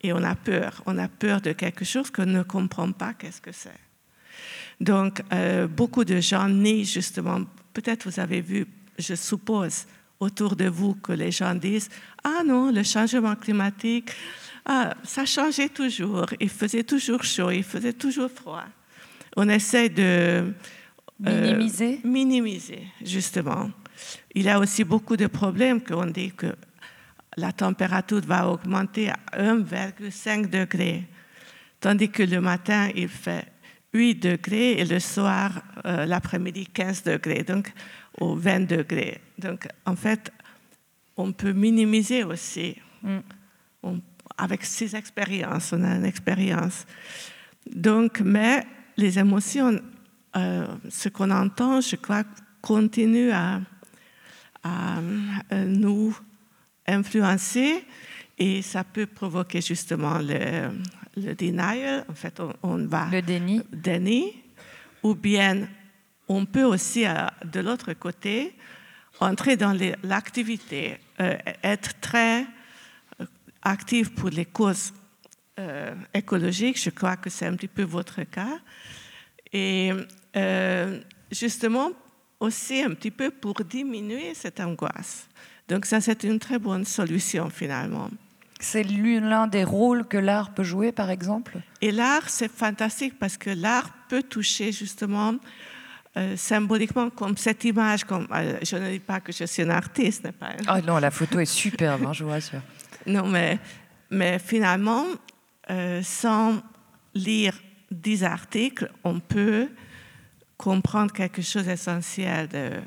on 0.04 0.24
a 0.24 0.36
peur. 0.36 0.82
On 0.86 0.98
a 0.98 1.08
peur 1.08 1.42
de 1.42 1.54
quelque 1.54 1.86
chose 1.86 2.10
qu'on 2.10 2.26
ne 2.26 2.44
comprend 2.44 2.92
pas 2.92 3.14
qu'est-ce 3.14 3.40
que 3.40 3.52
c'est. 3.52 3.80
Donc, 4.80 5.22
euh, 5.32 5.68
beaucoup 5.68 6.04
de 6.04 6.20
gens 6.20 6.50
nient 6.50 6.84
justement, 6.84 7.42
peut-être 7.72 8.10
vous 8.10 8.20
avez 8.20 8.42
vu, 8.42 8.66
je 8.98 9.14
suppose, 9.14 9.86
autour 10.20 10.56
de 10.56 10.66
vous 10.66 10.96
que 10.96 11.12
les 11.12 11.32
gens 11.32 11.54
disent 11.54 11.90
Ah 12.24 12.42
non, 12.44 12.72
le 12.72 12.82
changement 12.84 13.36
climatique, 13.36 14.12
ah, 14.66 14.94
ça 15.04 15.26
changeait 15.26 15.70
toujours, 15.70 16.28
il 16.40 16.50
faisait 16.50 16.84
toujours 16.84 17.24
chaud, 17.24 17.52
il 17.52 17.64
faisait 17.64 17.94
toujours 17.94 18.30
froid. 18.30 18.64
On 19.36 19.50
essaie 19.50 19.90
de. 19.90 20.04
Euh, 20.04 21.42
minimiser 21.42 22.00
Minimiser, 22.04 22.88
justement. 23.04 23.70
Il 24.34 24.44
y 24.44 24.50
a 24.50 24.60
aussi 24.60 24.84
beaucoup 24.84 25.18
de 25.18 25.28
problèmes 25.28 25.82
qu'on 25.82 26.06
dit 26.06 26.32
que 26.32 26.56
la 27.38 27.52
température 27.52 28.22
va 28.22 28.48
augmenter 28.50 29.10
à 29.10 29.18
1,5 29.38 30.50
degré, 30.50 31.08
tandis 31.80 32.10
que 32.10 32.24
le 32.24 32.42
matin, 32.42 32.90
il 32.96 33.08
fait 33.08 33.46
8 33.94 34.16
degrés 34.16 34.74
et 34.74 34.86
le 34.86 35.00
soir, 35.00 35.62
euh, 35.86 36.06
l'après-midi, 36.06 36.68
15 36.68 37.04
degrés, 37.04 37.44
donc 37.44 37.72
au 38.20 38.36
20 38.36 38.62
degrés. 38.62 39.22
Donc, 39.38 39.68
en 39.86 39.96
fait, 39.96 40.32
on 41.18 41.32
peut 41.32 41.54
minimiser 41.54 42.24
aussi 42.24 42.76
mm. 43.04 43.20
Avec 44.38 44.64
ces 44.64 44.96
expériences. 44.96 45.74
On 45.74 45.84
a 45.84 45.96
une 45.96 46.06
expérience. 46.06 46.86
Donc, 47.66 48.22
mais 48.22 48.66
les 48.98 49.20
émotions, 49.20 49.80
euh, 50.36 50.68
ce 50.90 51.10
qu'on 51.10 51.32
entend, 51.32 51.82
je 51.82 51.96
crois, 51.96 52.24
continuent 52.62 53.32
à, 53.32 53.62
à 54.64 55.00
euh, 55.52 55.66
nous 55.66 56.18
influencer 56.88 57.86
et 58.38 58.62
ça 58.62 58.84
peut 58.84 59.06
provoquer 59.06 59.62
justement 59.62 60.18
le, 60.18 60.72
le 61.18 61.36
denial, 61.36 62.06
en 62.10 62.16
fait 62.16 62.42
on, 62.64 62.86
va... 62.88 63.08
Le 63.12 63.22
déni. 63.22 63.62
Déni, 63.72 64.34
ou 65.04 65.16
bien 65.16 65.68
on 66.28 66.46
peut 66.46 66.64
aussi, 66.64 67.06
euh, 67.06 67.28
de 67.46 67.60
l'autre 67.60 67.94
côté, 67.94 68.56
entrer 69.20 69.58
dans 69.58 69.78
l'activité, 70.04 70.98
euh, 71.20 71.38
être 71.64 72.00
très 72.00 72.46
euh, 73.66 73.70
actif 73.70 74.14
pour 74.14 74.30
les 74.30 74.46
causes 74.46 74.94
écologiques. 76.14 76.82
Je 76.82 76.90
crois 76.90 77.18
que 77.18 77.30
c'est 77.30 77.46
un 77.46 77.56
petit 77.56 77.68
peu 77.68 77.84
votre 77.84 78.24
cas. 78.24 78.58
Et 79.54 79.92
justement, 81.32 81.92
aussi 82.40 82.82
un 82.82 82.90
petit 82.96 83.12
peu 83.12 83.30
pour 83.30 83.54
diminuer 83.64 84.34
cette 84.34 84.60
angoisse. 84.60 85.28
Donc 85.68 85.86
ça, 85.86 86.02
c'est 86.02 86.24
une 86.24 86.40
très 86.40 86.60
bonne 86.60 86.84
solution 86.84 87.50
finalement. 87.50 88.10
C'est 88.60 88.84
l'un 88.84 89.48
des 89.48 89.64
rôles 89.64 90.06
que 90.08 90.18
l'art 90.18 90.54
peut 90.54 90.64
jouer, 90.64 90.92
par 90.92 91.10
exemple? 91.10 91.58
Et 91.82 91.92
l'art, 91.92 92.30
c'est 92.30 92.52
fantastique 92.52 93.18
parce 93.18 93.38
que 93.38 93.50
l'art 93.50 93.92
peut 94.10 94.22
toucher 94.22 94.72
justement 94.72 95.36
euh, 96.18 96.36
symboliquement 96.36 97.10
comme 97.10 97.38
cette 97.38 97.64
image. 97.64 98.04
Comme, 98.04 98.28
euh, 98.32 98.60
je 98.62 98.76
ne 98.76 98.92
dis 98.92 99.00
pas 99.00 99.20
que 99.20 99.32
je 99.32 99.46
suis 99.46 99.64
un 99.64 99.70
artiste. 99.70 100.30
Pas? 100.34 100.50
Ah 100.68 100.82
non, 100.82 100.98
la 100.98 101.10
photo 101.10 101.40
est 101.40 101.46
superbe, 101.46 102.06
hein, 102.06 102.14
je 102.14 102.24
vous 102.24 102.30
rassure. 102.30 102.62
Non, 103.06 103.28
mais, 103.28 103.60
mais 104.10 104.40
finalement, 104.40 105.06
euh, 105.70 106.02
sans 106.04 106.62
lire 107.14 107.60
dix 107.90 108.24
articles, 108.24 108.92
on 109.04 109.20
peut 109.20 109.70
comprendre 110.58 111.12
quelque 111.12 111.42
chose 111.42 111.66
d'essentiel 111.66 112.48
de 112.48 112.82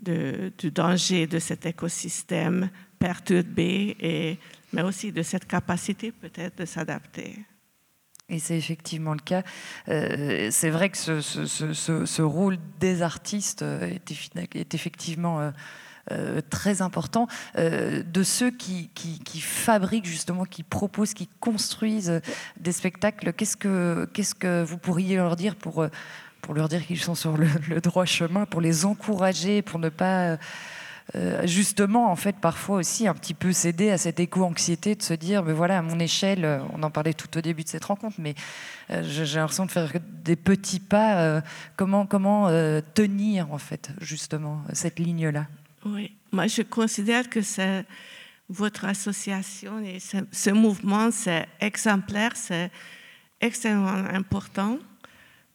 du 0.00 0.70
danger 0.70 1.26
de 1.26 1.38
cet 1.38 1.66
écosystème 1.66 2.70
perturbé, 2.98 3.96
et, 4.00 4.38
mais 4.72 4.82
aussi 4.82 5.12
de 5.12 5.22
cette 5.22 5.46
capacité 5.46 6.12
peut-être 6.12 6.58
de 6.58 6.64
s'adapter. 6.64 7.38
Et 8.28 8.38
c'est 8.38 8.56
effectivement 8.56 9.12
le 9.12 9.20
cas. 9.20 9.42
Euh, 9.88 10.48
c'est 10.50 10.70
vrai 10.70 10.88
que 10.88 10.96
ce, 10.96 11.20
ce, 11.20 12.22
rôle 12.22 12.56
des 12.80 13.02
artistes 13.02 13.62
est, 13.62 14.10
est 14.54 14.74
effectivement 14.74 15.40
euh, 15.40 15.50
euh, 16.10 16.40
très 16.50 16.82
important. 16.82 17.26
de 17.56 18.22
ceux 18.22 18.50
qui, 18.50 18.90
fabriquent 19.40 20.06
justement, 20.06 20.44
qui 20.44 20.62
proposent, 20.62 21.14
qui 21.14 21.28
construisent 21.40 22.20
des 22.58 22.72
spectacles, 22.72 23.32
qu'est-ce 23.32 23.56
que, 23.56 24.64
vous 24.64 24.78
pourriez 24.78 25.16
leur 25.16 25.36
dire 25.36 25.56
pour 25.56 25.86
pour 26.40 26.54
leur 26.54 26.68
dire 26.68 26.84
qu'ils 26.84 27.00
sont 27.00 27.14
sur 27.14 27.36
le, 27.36 27.80
droit 27.80 28.04
chemin, 28.04 28.46
pour 28.46 28.60
les 28.60 28.84
encourager, 28.84 29.62
pour 29.62 29.78
ne 29.78 29.90
pas 29.90 30.38
euh, 31.14 31.46
justement, 31.46 32.10
en 32.10 32.16
fait, 32.16 32.36
parfois 32.36 32.76
aussi 32.76 33.06
un 33.06 33.14
petit 33.14 33.34
peu 33.34 33.52
céder 33.52 33.90
à 33.90 33.98
cette 33.98 34.20
éco-anxiété 34.20 34.94
de 34.94 35.02
se 35.02 35.14
dire, 35.14 35.42
mais 35.42 35.52
voilà, 35.52 35.78
à 35.78 35.82
mon 35.82 35.98
échelle, 35.98 36.62
on 36.72 36.82
en 36.82 36.90
parlait 36.90 37.12
tout 37.12 37.36
au 37.36 37.40
début 37.40 37.64
de 37.64 37.68
cette 37.68 37.84
rencontre, 37.84 38.16
mais 38.18 38.34
euh, 38.90 39.02
j'ai 39.02 39.38
l'impression 39.38 39.66
de 39.66 39.70
faire 39.70 39.92
des 40.24 40.36
petits 40.36 40.80
pas. 40.80 41.20
Euh, 41.20 41.40
comment 41.76 42.06
tenir, 42.94 43.52
en 43.52 43.58
fait, 43.58 43.90
justement, 44.00 44.62
cette 44.72 44.98
ligne-là? 44.98 45.46
Oui, 45.84 46.12
moi 46.30 46.46
je 46.46 46.62
considère 46.62 47.28
que 47.28 47.40
votre 48.48 48.84
association 48.84 49.80
et 49.80 49.98
ce, 49.98 50.18
ce 50.30 50.50
mouvement, 50.50 51.10
c'est 51.10 51.46
exemplaire, 51.60 52.32
c'est 52.36 52.70
extrêmement 53.40 53.88
important 53.88 54.78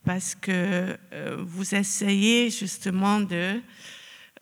parce 0.03 0.36
que 0.36 0.98
euh, 1.13 1.38
vous 1.46 1.75
essayez 1.75 2.50
justement 2.50 3.19
de 3.19 3.62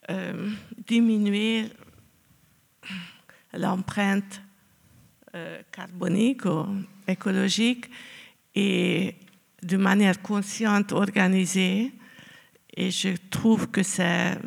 euh, 0.09 0.51
diminuer 0.87 1.65
l'empreinte 3.53 4.41
euh, 5.33 5.61
carbonique 5.71 6.45
ou 6.45 6.65
écologique 7.07 7.89
et 8.53 9.15
de 9.63 9.77
manière 9.77 10.21
consciente, 10.21 10.91
organisée. 10.91 11.91
Et 12.77 12.91
je 12.91 13.09
trouve 13.31 13.67
que 13.71 13.81
c'est, 13.81 14.37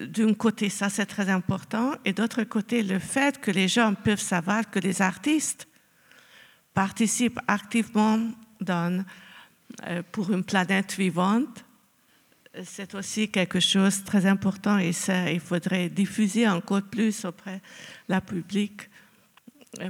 d'un 0.00 0.34
côté, 0.34 0.68
ça 0.68 0.88
c'est 0.88 1.06
très 1.06 1.28
important, 1.28 1.92
et 2.04 2.12
d'autre 2.12 2.44
côté, 2.44 2.82
le 2.82 2.98
fait 2.98 3.40
que 3.40 3.50
les 3.50 3.68
gens 3.68 3.94
peuvent 3.94 4.20
savoir 4.20 4.70
que 4.70 4.78
les 4.78 5.02
artistes 5.02 5.66
participe 6.74 7.38
activement 7.48 8.18
dans, 8.60 9.04
pour 10.12 10.30
une 10.30 10.44
planète 10.44 10.94
vivante. 10.96 11.64
C'est 12.64 12.94
aussi 12.94 13.28
quelque 13.28 13.60
chose 13.60 14.00
de 14.00 14.04
très 14.04 14.26
important 14.26 14.78
et 14.78 14.92
il 15.32 15.40
faudrait 15.40 15.88
diffuser 15.88 16.48
encore 16.48 16.82
plus 16.82 17.24
auprès 17.24 17.56
de 17.56 17.60
la 18.08 18.20
public 18.20 18.90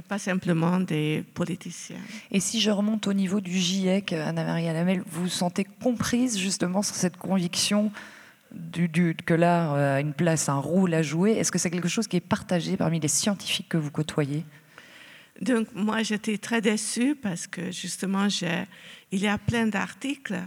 pas 0.07 0.19
simplement 0.19 0.79
des 0.79 1.23
politiciens. 1.33 1.97
Et 2.29 2.39
si 2.39 2.61
je 2.61 2.69
remonte 2.69 3.07
au 3.07 3.13
niveau 3.13 3.41
du 3.41 3.57
GIEC, 3.57 4.13
Anna-Maria 4.13 4.73
Lamel, 4.73 5.01
vous 5.07 5.23
vous 5.23 5.29
sentez 5.29 5.63
comprise 5.63 6.37
justement 6.37 6.81
sur 6.81 6.95
cette 6.95 7.17
conviction 7.17 7.91
du, 8.53 9.15
que 9.25 9.33
l'art 9.33 9.73
a 9.73 10.01
une 10.01 10.13
place, 10.13 10.49
un 10.49 10.59
rôle 10.59 10.93
à 10.93 11.01
jouer 11.01 11.31
Est-ce 11.31 11.51
que 11.51 11.57
c'est 11.57 11.71
quelque 11.71 11.87
chose 11.87 12.07
qui 12.07 12.17
est 12.17 12.19
partagé 12.19 12.77
parmi 12.77 12.99
les 12.99 13.07
scientifiques 13.07 13.69
que 13.69 13.77
vous 13.77 13.91
côtoyez? 13.91 14.43
Donc 15.41 15.67
moi 15.73 16.03
j'étais 16.03 16.37
très 16.37 16.61
déçue 16.61 17.15
parce 17.15 17.47
que 17.47 17.71
justement 17.71 18.27
il 19.11 19.19
y 19.19 19.27
a 19.27 19.37
plein 19.37 19.67
d'articles 19.67 20.39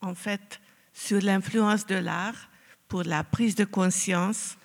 en 0.00 0.14
fait 0.14 0.60
sur 0.94 1.20
l'influence 1.20 1.86
de 1.86 1.96
l'art 1.96 2.48
pour 2.88 3.02
la 3.02 3.24
prise 3.24 3.54
de 3.54 3.64
conscience 3.64 4.56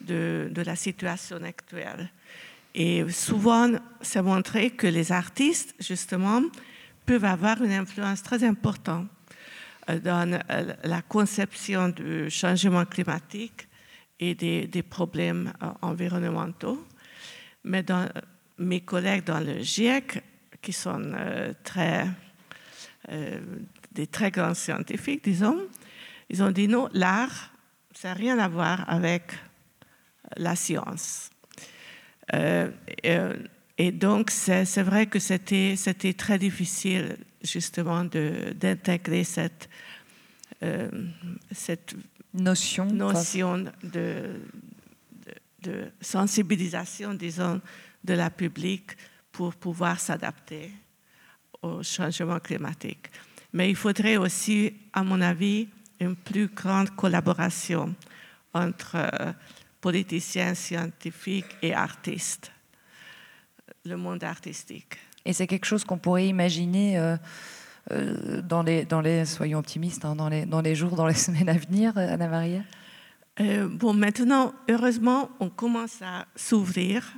de, 0.00 0.50
de 0.50 0.62
la 0.62 0.76
situation 0.76 1.42
actuelle. 1.42 2.10
Et 2.74 3.08
souvent, 3.10 3.70
c'est 4.00 4.22
montré 4.22 4.70
que 4.70 4.86
les 4.86 5.12
artistes, 5.12 5.74
justement, 5.78 6.42
peuvent 7.04 7.24
avoir 7.24 7.62
une 7.62 7.72
influence 7.72 8.22
très 8.22 8.44
importante 8.44 9.06
euh, 9.06 9.21
dans 9.88 10.32
euh, 10.32 10.74
la 10.84 11.02
conception 11.02 11.88
du 11.88 12.30
changement 12.30 12.84
climatique 12.84 13.68
et 14.20 14.34
des, 14.34 14.82
problèmes 14.82 15.52
euh, 15.62 15.66
environnementaux. 15.82 16.86
Mais 17.64 17.84
mes 18.58 18.80
collègues 18.80 19.24
dans 19.24 19.40
le 19.40 19.60
GIEC, 19.60 20.22
qui 20.60 20.72
sont 20.72 21.00
des 23.92 24.06
très 24.06 24.30
grands 24.30 24.54
scientifiques, 24.54 25.24
disons, 25.24 25.58
ils 26.28 26.42
ont 26.42 26.50
dit 26.50 26.68
non, 26.68 26.88
l'art, 26.92 27.52
ça 27.94 28.08
n'a 28.08 28.14
rien 28.14 28.38
à 28.38 28.48
voir 28.48 28.88
avec 28.88 29.32
la 30.36 30.56
science. 30.56 31.30
Euh, 32.34 32.70
euh, 33.04 33.36
et 33.78 33.92
donc, 33.92 34.30
c'est 34.30 34.82
vrai 34.82 35.06
que 35.06 35.18
c'était 35.18 35.76
très 36.16 36.38
difficile 36.38 37.16
justement 37.42 38.04
d'intégrer 38.04 39.24
cette, 39.24 39.68
euh, 40.62 40.88
cette 41.50 41.94
notion, 42.34 42.86
notion 42.86 43.64
de, 43.82 44.40
de, 45.62 45.92
sensibilisation, 46.00 47.14
disons, 47.14 47.60
de 48.02 48.14
la 48.14 48.30
public 48.30 48.92
pour 49.30 49.54
pouvoir 49.54 49.98
s'adapter 50.00 50.70
au 51.62 51.82
changement 51.82 52.40
climatique. 52.40 53.08
Mais 53.52 53.70
il 53.70 53.76
faudrait 53.76 54.16
aussi, 54.16 54.74
à 54.92 55.02
mon 55.02 55.20
avis, 55.20 55.68
une 56.00 56.16
plus 56.16 56.48
grande 56.48 56.90
collaboration 56.96 57.94
entre 58.52 59.34
politiciens, 59.80 60.54
scientifiques 60.54 61.56
et 61.62 61.74
artistes, 61.74 62.50
le 63.84 63.96
monde 63.96 64.24
artistique. 64.24 64.98
Et 65.24 65.32
c'est 65.32 65.46
quelque 65.46 65.66
chose 65.66 65.84
qu'on 65.84 65.98
pourrait 65.98 66.26
imaginer 66.26 66.98
euh, 66.98 67.16
euh, 67.92 68.42
dans, 68.42 68.62
les, 68.62 68.84
dans 68.84 69.00
les, 69.00 69.24
soyons 69.24 69.58
optimistes, 69.58 70.04
hein, 70.04 70.16
dans, 70.16 70.28
les, 70.28 70.46
dans 70.46 70.60
les 70.60 70.74
jours, 70.74 70.96
dans 70.96 71.06
les 71.06 71.14
semaines 71.26 71.48
à 71.48 71.54
venir, 71.54 71.96
Anna 71.96 72.28
Maria? 72.28 72.62
Euh, 73.40 73.68
Bon, 73.68 73.94
maintenant, 73.94 74.52
heureusement, 74.68 75.30
on 75.40 75.48
commence 75.48 76.02
à 76.02 76.26
s'ouvrir 76.36 77.12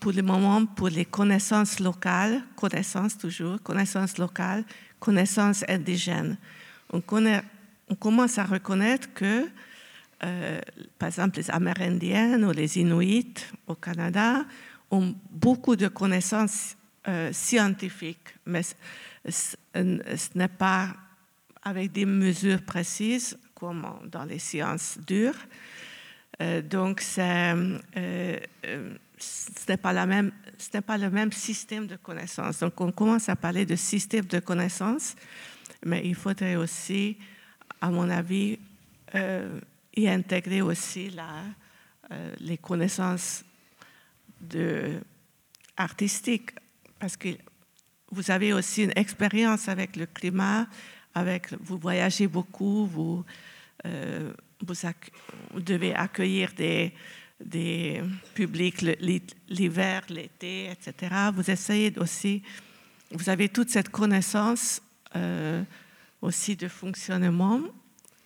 pour 0.00 0.10
le 0.10 0.22
moment 0.22 0.66
pour 0.66 0.88
les 0.88 1.04
connaissances 1.04 1.78
locales, 1.78 2.42
connaissances 2.56 3.16
toujours, 3.16 3.62
connaissances 3.62 4.18
locales, 4.18 4.64
connaissances 4.98 5.64
indigènes. 5.68 6.36
On, 6.92 7.00
on 7.88 7.94
commence 7.94 8.38
à 8.38 8.44
reconnaître 8.44 9.14
que 9.14 9.46
euh, 10.24 10.60
par 10.98 11.08
exemple, 11.08 11.38
les 11.38 11.50
Amérindiens 11.50 12.42
ou 12.42 12.52
les 12.52 12.78
Inuits 12.78 13.34
au 13.66 13.74
Canada 13.74 14.44
ont 14.90 15.14
beaucoup 15.30 15.76
de 15.76 15.88
connaissances 15.88 16.76
euh, 17.08 17.32
scientifiques, 17.32 18.34
mais 18.44 18.62
ce, 19.28 19.56
n'est 20.34 20.48
pas 20.48 20.94
avec 21.62 21.92
des 21.92 22.06
mesures 22.06 22.62
précises 22.62 23.38
comme 23.54 23.86
dans 24.10 24.24
les 24.24 24.38
sciences 24.38 24.98
dures. 25.06 25.38
Euh, 26.40 26.62
donc, 26.62 27.00
ce 27.00 27.78
n'est 29.68 29.76
pas, 29.76 29.92
la 29.92 30.06
même, 30.06 30.32
le 30.72 31.08
même 31.08 31.32
système 31.32 31.86
de 31.86 31.96
connaissances. 31.96 32.60
Donc, 32.60 32.80
on 32.80 32.92
commence 32.92 33.28
à 33.28 33.36
parler 33.36 33.66
de 33.66 33.76
système 33.76 34.26
de 34.26 34.38
connaissances, 34.38 35.16
mais 35.84 36.02
il 36.04 36.14
faudrait 36.14 36.56
aussi, 36.56 37.16
à 37.80 37.90
mon 37.90 38.08
avis, 38.10 38.58
et 39.96 40.10
intégrer 40.10 40.60
aussi 40.60 41.10
euh, 42.12 42.34
les 42.38 42.58
connaissances 42.58 43.44
de, 44.40 45.00
artistiques, 45.76 46.50
parce 46.98 47.16
que 47.16 47.28
vous 48.10 48.30
avez 48.30 48.52
aussi 48.52 48.84
une 48.84 48.92
expérience 48.96 49.68
avec 49.68 49.96
le 49.96 50.06
climat, 50.06 50.66
avec, 51.14 51.52
vous 51.60 51.78
voyagez 51.78 52.26
beaucoup, 52.26 52.86
vous, 52.86 53.24
euh, 53.84 54.32
vous, 54.60 55.60
devez 55.60 55.94
accueillir 55.94 56.52
des, 56.56 56.92
des 57.44 58.02
publics 58.34 58.82
l'hiver, 59.48 60.02
l'été, 60.08 60.70
etc. 60.70 61.14
Vous 61.34 61.50
essayez 61.50 61.92
aussi, 61.98 62.42
vous 63.10 63.28
avez 63.28 63.48
toute 63.48 63.70
cette 63.70 63.88
connaissance 63.88 64.80
euh, 65.14 65.62
aussi 66.20 66.56
de 66.56 66.68
fonctionnement 66.68 67.60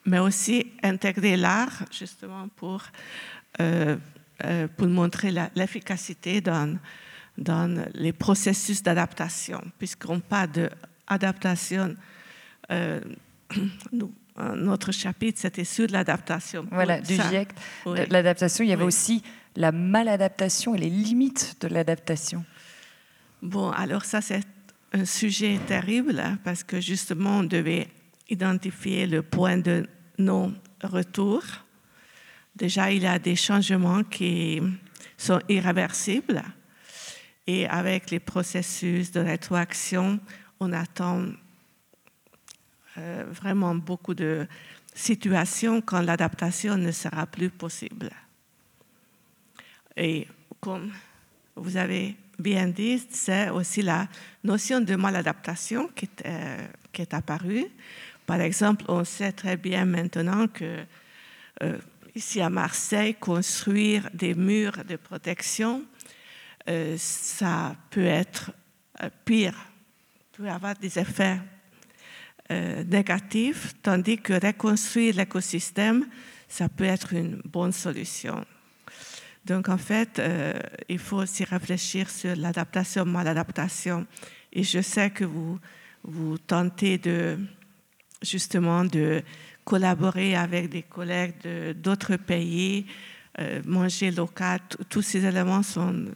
mais 0.05 0.19
aussi 0.19 0.73
intégrer 0.83 1.37
l'art 1.37 1.85
justement 1.91 2.49
pour, 2.49 2.83
euh, 3.61 3.97
euh, 4.45 4.69
pour 4.69 4.89
montrer 4.89 5.33
l'efficacité 5.55 6.41
dans, 6.41 6.79
dans 7.39 7.85
les 7.95 8.13
processus 8.13 8.83
d'adaptation, 8.83 9.61
puisqu'on 9.79 10.21
parle 10.21 10.71
d'adaptation. 11.09 11.95
Euh, 12.71 13.01
notre 14.57 14.93
chapitre, 14.93 15.39
c'était 15.41 15.65
sur 15.65 15.87
l'adaptation. 15.91 16.67
Voilà, 16.71 17.01
du 17.01 17.15
GIEC, 17.15 17.49
l'adaptation. 18.11 18.65
Il 18.65 18.71
y 18.71 18.73
avait 18.73 18.85
aussi 18.85 19.23
la 19.57 19.73
maladaptation 19.73 20.75
et 20.75 20.79
les 20.79 20.91
limites 20.91 21.57
de 21.61 21.69
l'adaptation. 21.69 22.45
Bon, 23.43 23.71
alors 23.71 24.05
ça, 24.05 24.21
c'est 24.21 24.43
un 24.93 25.05
sujet 25.05 25.59
terrible 25.67 26.19
hein, 26.21 26.39
parce 26.45 26.63
que 26.63 26.81
justement, 26.81 27.39
on 27.39 27.45
devait 27.45 27.89
identifier 28.29 29.07
le 29.07 29.23
point 29.23 29.59
de 29.59 29.87
non-retour. 30.19 31.43
Déjà, 32.61 32.93
il 32.93 33.03
y 33.05 33.07
a 33.07 33.19
des 33.19 33.37
changements 33.37 34.05
qui 34.05 34.61
sont 35.17 35.41
irréversibles. 35.49 36.43
Et 37.47 37.67
avec 37.67 38.11
les 38.11 38.21
processus 38.21 39.11
de 39.11 39.21
rétroaction, 39.21 40.21
on 40.61 40.71
attend 40.75 41.25
euh, 42.99 43.25
vraiment 43.31 43.75
beaucoup 43.75 44.13
de 44.13 44.47
situations 44.95 45.81
quand 45.81 46.03
l'adaptation 46.03 46.77
ne 46.77 46.93
sera 46.93 47.27
plus 47.27 47.49
possible. 47.49 48.11
Et 49.97 50.29
comme 50.61 50.93
vous 51.57 51.79
avez 51.79 52.15
bien 52.39 52.69
dit, 52.69 53.03
c'est 53.09 53.49
aussi 53.49 53.81
la 53.81 54.07
notion 54.45 54.83
de 54.83 54.97
maladaptation 54.97 55.89
qui 55.97 56.05
est, 56.05 56.27
euh, 56.27 57.05
apparue. 57.13 57.65
Par 58.27 58.43
exemple, 58.43 58.85
on 58.89 59.03
sait 59.03 59.33
très 59.33 59.57
bien 59.57 59.87
maintenant 59.87 60.47
que 60.47 60.85
euh, 61.63 61.79
ici 62.21 62.43
à 62.43 62.51
Marseille, 62.51 63.15
construire 63.15 64.11
des 64.13 64.35
murs 64.35 64.85
de 64.85 64.97
protection, 64.97 65.83
euh, 66.69 66.95
ça 66.99 67.75
peut 67.89 68.05
être 68.05 68.53
euh, 69.03 69.09
pire, 69.25 69.57
peut 70.33 70.47
avoir 70.47 70.75
des 70.75 70.99
effets 70.99 71.39
négatifs, 72.51 73.75
tandis 73.81 74.19
que 74.19 74.33
reconstruire 74.33 75.15
l'écosystème, 75.15 76.09
ça 76.49 76.69
peut 76.69 76.83
être 76.97 77.13
une 77.13 77.41
bonne 77.45 77.71
solution. 77.71 78.45
Donc 79.45 79.69
en 79.69 79.79
fait, 79.79 80.21
il 80.89 80.99
faut 80.99 81.19
aussi 81.19 81.45
réfléchir 81.45 82.11
sur 82.11 82.35
l'adaptation, 82.35 83.05
maladaptation. 83.05 84.05
Et 84.53 84.65
je 84.65 84.81
sais 84.81 85.11
que 85.11 85.25
vous, 85.25 85.61
vous 86.03 86.39
tentez 86.39 86.99
de 86.99 87.39
justement 88.21 88.85
de 88.85 89.23
collaborer 89.65 90.37
avec 90.37 90.69
des 90.69 90.83
collègues 90.83 91.35
d'autres 91.77 92.17
pays, 92.17 92.87
euh, 93.39 93.63
manger 93.65 94.11
local, 94.11 94.61
tous 94.89 95.03
ces 95.03 95.25
éléments 95.25 95.63
sont, 95.63 96.07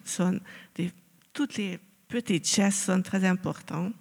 toutes 1.33 1.57
les 1.57 1.79
petites 2.09 2.49
gestes 2.49 2.85
sont 2.85 3.03
très 3.03 3.25
importants. 3.25 3.93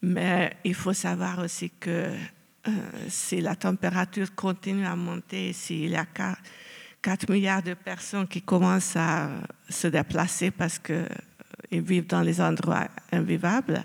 Mais 0.00 0.56
il 0.64 0.74
faut 0.74 0.92
savoir 0.92 1.40
aussi 1.40 1.70
que 1.70 1.90
euh, 1.90 2.70
si 3.08 3.40
la 3.40 3.56
température 3.56 4.34
continue 4.34 4.86
à 4.86 4.94
monter, 4.94 5.52
s'il 5.52 5.90
y 5.90 5.96
a 5.96 6.06
4, 7.02 7.28
milliards 7.30 7.62
de 7.62 7.74
personnes 7.74 8.28
qui 8.28 8.42
commencent 8.42 8.96
à 8.96 9.28
se 9.68 9.88
déplacer 9.88 10.50
parce 10.50 10.78
qu'il 10.78 11.08
ils 11.70 11.82
vivent 11.82 12.06
dans 12.06 12.22
les 12.22 12.40
endroits 12.40 12.88
invivables. 13.12 13.84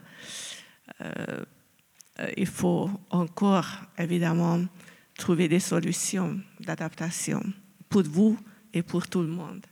Il 2.37 2.47
faut 2.47 2.89
encore, 3.09 3.67
évidemment, 3.97 4.59
trouver 5.15 5.47
des 5.47 5.59
solutions 5.59 6.39
d'adaptation 6.59 7.41
pour 7.89 8.03
vous 8.03 8.37
et 8.73 8.81
pour 8.81 9.07
tout 9.07 9.21
le 9.21 9.27
monde. 9.27 9.65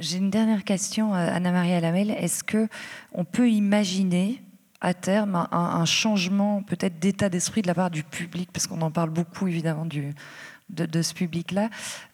J'ai 0.00 0.18
une 0.18 0.30
dernière 0.30 0.64
question, 0.64 1.12
Anna-Maria 1.14 1.80
Lamel. 1.80 2.10
Est-ce 2.10 2.44
que 2.44 2.68
on 3.12 3.24
peut 3.24 3.50
imaginer 3.50 4.42
à 4.80 4.94
terme 4.94 5.46
un, 5.52 5.84
changement 5.84 6.62
peut-être 6.62 6.98
d'état 6.98 7.28
d'esprit 7.28 7.62
de 7.62 7.68
la 7.68 7.74
part 7.74 7.90
du 7.90 8.02
public, 8.02 8.50
parce 8.52 8.66
qu'on 8.66 8.82
en 8.82 8.90
parle 8.90 9.10
beaucoup 9.10 9.46
évidemment 9.46 9.86
du, 9.86 10.12
de, 10.72 11.02
ce 11.02 11.14
public-là 11.14 11.68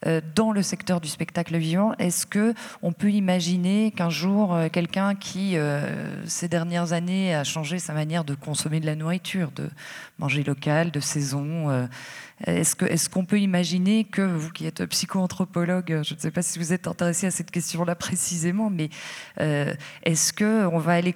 euh, 0.07 0.21
dans 0.35 0.53
le 0.53 0.63
secteur 0.63 1.01
du 1.01 1.09
spectacle 1.09 1.57
vivant. 1.57 1.95
Est-ce 1.99 2.27
que 2.27 2.55
on 2.83 2.93
peut 2.93 3.11
imaginer 3.11 3.93
qu'un 3.93 4.11
jour 4.11 4.55
euh, 4.55 4.69
quelqu'un 4.69 5.15
qui 5.15 5.57
euh, 5.57 6.27
ces 6.27 6.49
dernières 6.49 6.93
années 6.93 7.35
a 7.35 7.45
changé 7.45 7.79
sa 7.79 7.95
manière 7.95 8.25
de 8.25 8.35
consommer 8.35 8.81
de 8.81 8.87
la 8.87 8.97
nourriture, 8.97 9.51
de 9.55 9.71
manger 10.19 10.43
local, 10.43 10.91
de 10.91 11.01
saison, 11.01 11.89
est-ce 12.47 13.09
qu'on 13.09 13.25
peut 13.25 13.41
imaginer 13.41 14.05
que 14.05 14.23
vous 14.23 14.51
qui 14.51 14.67
êtes 14.67 14.85
psychoanthropologue, 14.87 16.03
je 16.03 16.15
ne 16.15 16.19
sais 16.19 16.31
pas 16.31 16.43
si 16.43 16.59
vous 16.59 16.73
êtes 16.73 16.87
intéressé 16.87 17.27
à 17.27 17.31
cette 17.31 17.51
question-là 17.51 17.95
précisément, 17.95 18.71
mais 18.71 18.91
est-ce 19.39 20.33
que 20.33 20.67
on 20.67 20.79
va 20.79 20.93
aller 20.93 21.15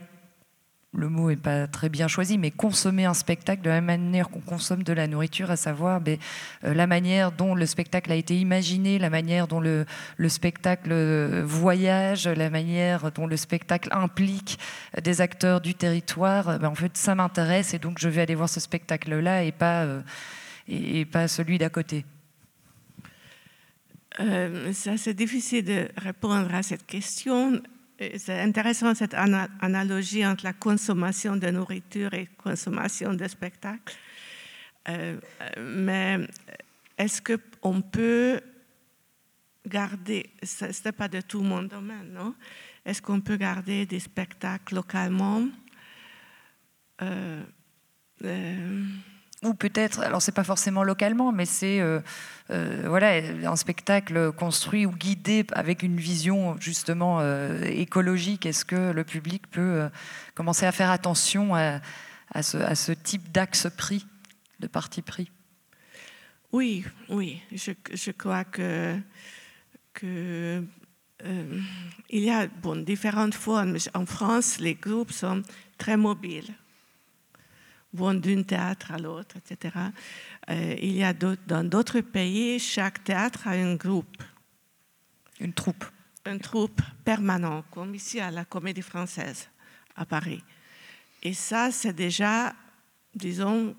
le 0.95 1.09
mot 1.09 1.31
n'est 1.31 1.37
pas 1.37 1.67
très 1.67 1.89
bien 1.89 2.07
choisi, 2.07 2.37
mais 2.37 2.51
consommer 2.51 3.07
un 3.07 3.15
spectacle 3.15 3.63
de 3.63 3.71
la 3.71 3.81
manière 3.81 4.29
qu'on 4.29 4.41
consomme 4.41 4.83
de 4.83 4.93
la 4.93 5.07
nourriture, 5.07 5.51
à 5.51 5.57
savoir 5.57 6.03
ben, 6.03 6.19
euh, 6.65 6.75
la 6.75 6.87
manière 6.87 7.33
dont 7.33 7.55
le 7.55 7.65
spectacle 7.65 8.13
a 8.13 8.15
été 8.15 8.39
imaginé, 8.39 8.99
la 8.99 9.09
manière 9.09 9.49
dont 9.49 9.61
le, 9.61 9.87
spectacle 10.29 10.91
euh, 10.93 11.43
voyage, 11.47 12.29
la 12.29 12.51
manière 12.51 13.11
dont 13.13 13.27
le 13.27 13.39
spectacle 13.39 13.89
implique 13.93 14.59
des 15.03 15.23
acteurs 15.23 15.63
du 15.63 15.75
territoire. 15.75 16.59
Ben, 16.59 16.69
en 16.69 16.75
fait, 16.75 16.95
ça 16.97 17.15
m'intéresse 17.15 17.73
et 17.73 17.79
donc 17.79 17.99
je 17.99 18.09
vais 18.09 18.21
aller 18.21 18.35
voir 18.35 18.51
ce 18.51 18.61
spectacle-là 18.61 19.45
et 19.45 19.53
pas, 19.53 19.85
euh, 19.85 20.03
et, 20.69 21.07
pas 21.07 21.27
celui 21.27 21.57
d'à 21.57 21.71
côté. 21.71 22.05
ça, 24.19 24.99
c'est 24.99 25.15
difficile 25.15 25.65
de 25.65 25.89
répondre 25.97 26.55
à 26.55 26.63
cette 26.63 26.85
question 26.85 27.63
c'est 27.99 28.41
intéressant 28.41 28.95
cette 28.95 29.15
analogie 29.15 30.27
entre 30.27 30.45
la 30.45 30.53
consommation 30.53 31.37
de 31.37 31.49
nourriture 31.51 32.13
et 32.15 32.29
consommation 32.43 33.15
de 33.15 33.29
spectacle. 33.29 33.95
Euh, 34.89 35.19
mais 35.61 36.19
est-ce 36.99 37.23
qu'on 37.23 37.83
peut 37.83 38.41
garder, 39.67 40.31
ce 40.43 40.67
n'est 40.85 40.93
pas 40.93 41.09
de 41.09 41.21
tout 41.21 41.43
mon 41.43 41.63
domaine, 41.63 42.13
non? 42.13 42.35
Est-ce 42.85 43.01
qu'on 43.01 43.21
peut 43.21 43.37
garder 43.37 43.87
des 43.87 44.01
spectacles 44.01 44.75
localement? 44.75 45.47
Euh, 47.01 47.43
euh, 48.25 48.85
ou 49.43 49.55
peut-être, 49.55 50.01
alors 50.01 50.23
c'est 50.23 50.33
pas 50.33 50.45
forcément 50.45 50.85
localement, 50.85 51.33
mais 51.33 51.47
c'est 51.47 51.81
euh, 51.81 52.01
euh, 52.51 52.85
voilà 52.87 53.15
un 53.45 53.57
spectacle 53.57 54.33
construit 54.33 54.87
ou 54.87 54.93
guidé 54.93 55.45
avec 55.53 55.83
une 55.83 55.97
vision 55.97 56.57
justement 56.61 57.19
euh, 57.21 57.63
écologique. 57.65 58.47
Est-ce 58.47 58.65
que 58.65 58.93
le 58.93 59.05
public 59.05 59.51
peut 59.51 59.89
commencer 60.35 60.65
à 60.65 60.73
faire 60.73 60.91
attention 60.91 61.55
à, 61.55 61.81
ce, 62.43 62.93
type 62.93 63.33
d'axe 63.33 63.67
pris, 63.77 64.07
de 64.61 64.69
parti 64.69 65.03
pris? 65.03 65.31
Oui, 66.53 66.85
oui, 67.09 67.43
je, 67.53 68.11
crois 68.13 68.45
que, 68.45 68.97
que 69.95 70.63
il 72.11 72.21
y 72.21 72.31
a 72.31 72.47
bon, 72.47 72.77
différentes 72.77 73.35
formes. 73.35 73.77
En 73.95 74.07
France, 74.07 74.59
les 74.59 74.75
groupes 74.75 75.13
sont 75.13 75.43
très 75.79 75.97
mobiles 75.97 76.53
vont 77.93 78.15
d'un 78.15 78.43
théâtre 78.43 78.93
à 78.93 78.99
l'autre, 78.99 79.37
etc. 79.37 79.77
Euh, 80.51 80.77
il 80.81 80.93
y 80.93 81.05
a 81.05 81.13
dans 81.13 81.69
d'autres 81.69 82.01
pays, 82.01 82.59
chaque 82.59 83.05
théâtre 83.05 83.47
a 83.47 83.53
un 83.53 83.75
groupe. 83.75 84.23
Une 85.41 85.53
troupe. 85.53 85.85
Une 86.27 86.41
troupe 86.41 86.81
permanente, 87.05 87.67
comme 87.71 87.95
ici 87.95 88.21
à 88.21 88.31
la 88.31 88.45
Comédie 88.45 88.83
Française 88.83 89.49
à 89.97 90.07
Paris. 90.07 90.43
Et 91.23 91.35
ça, 91.35 91.71
c'est 91.71 91.93
déjà, 91.93 92.55
disons, 93.15 93.75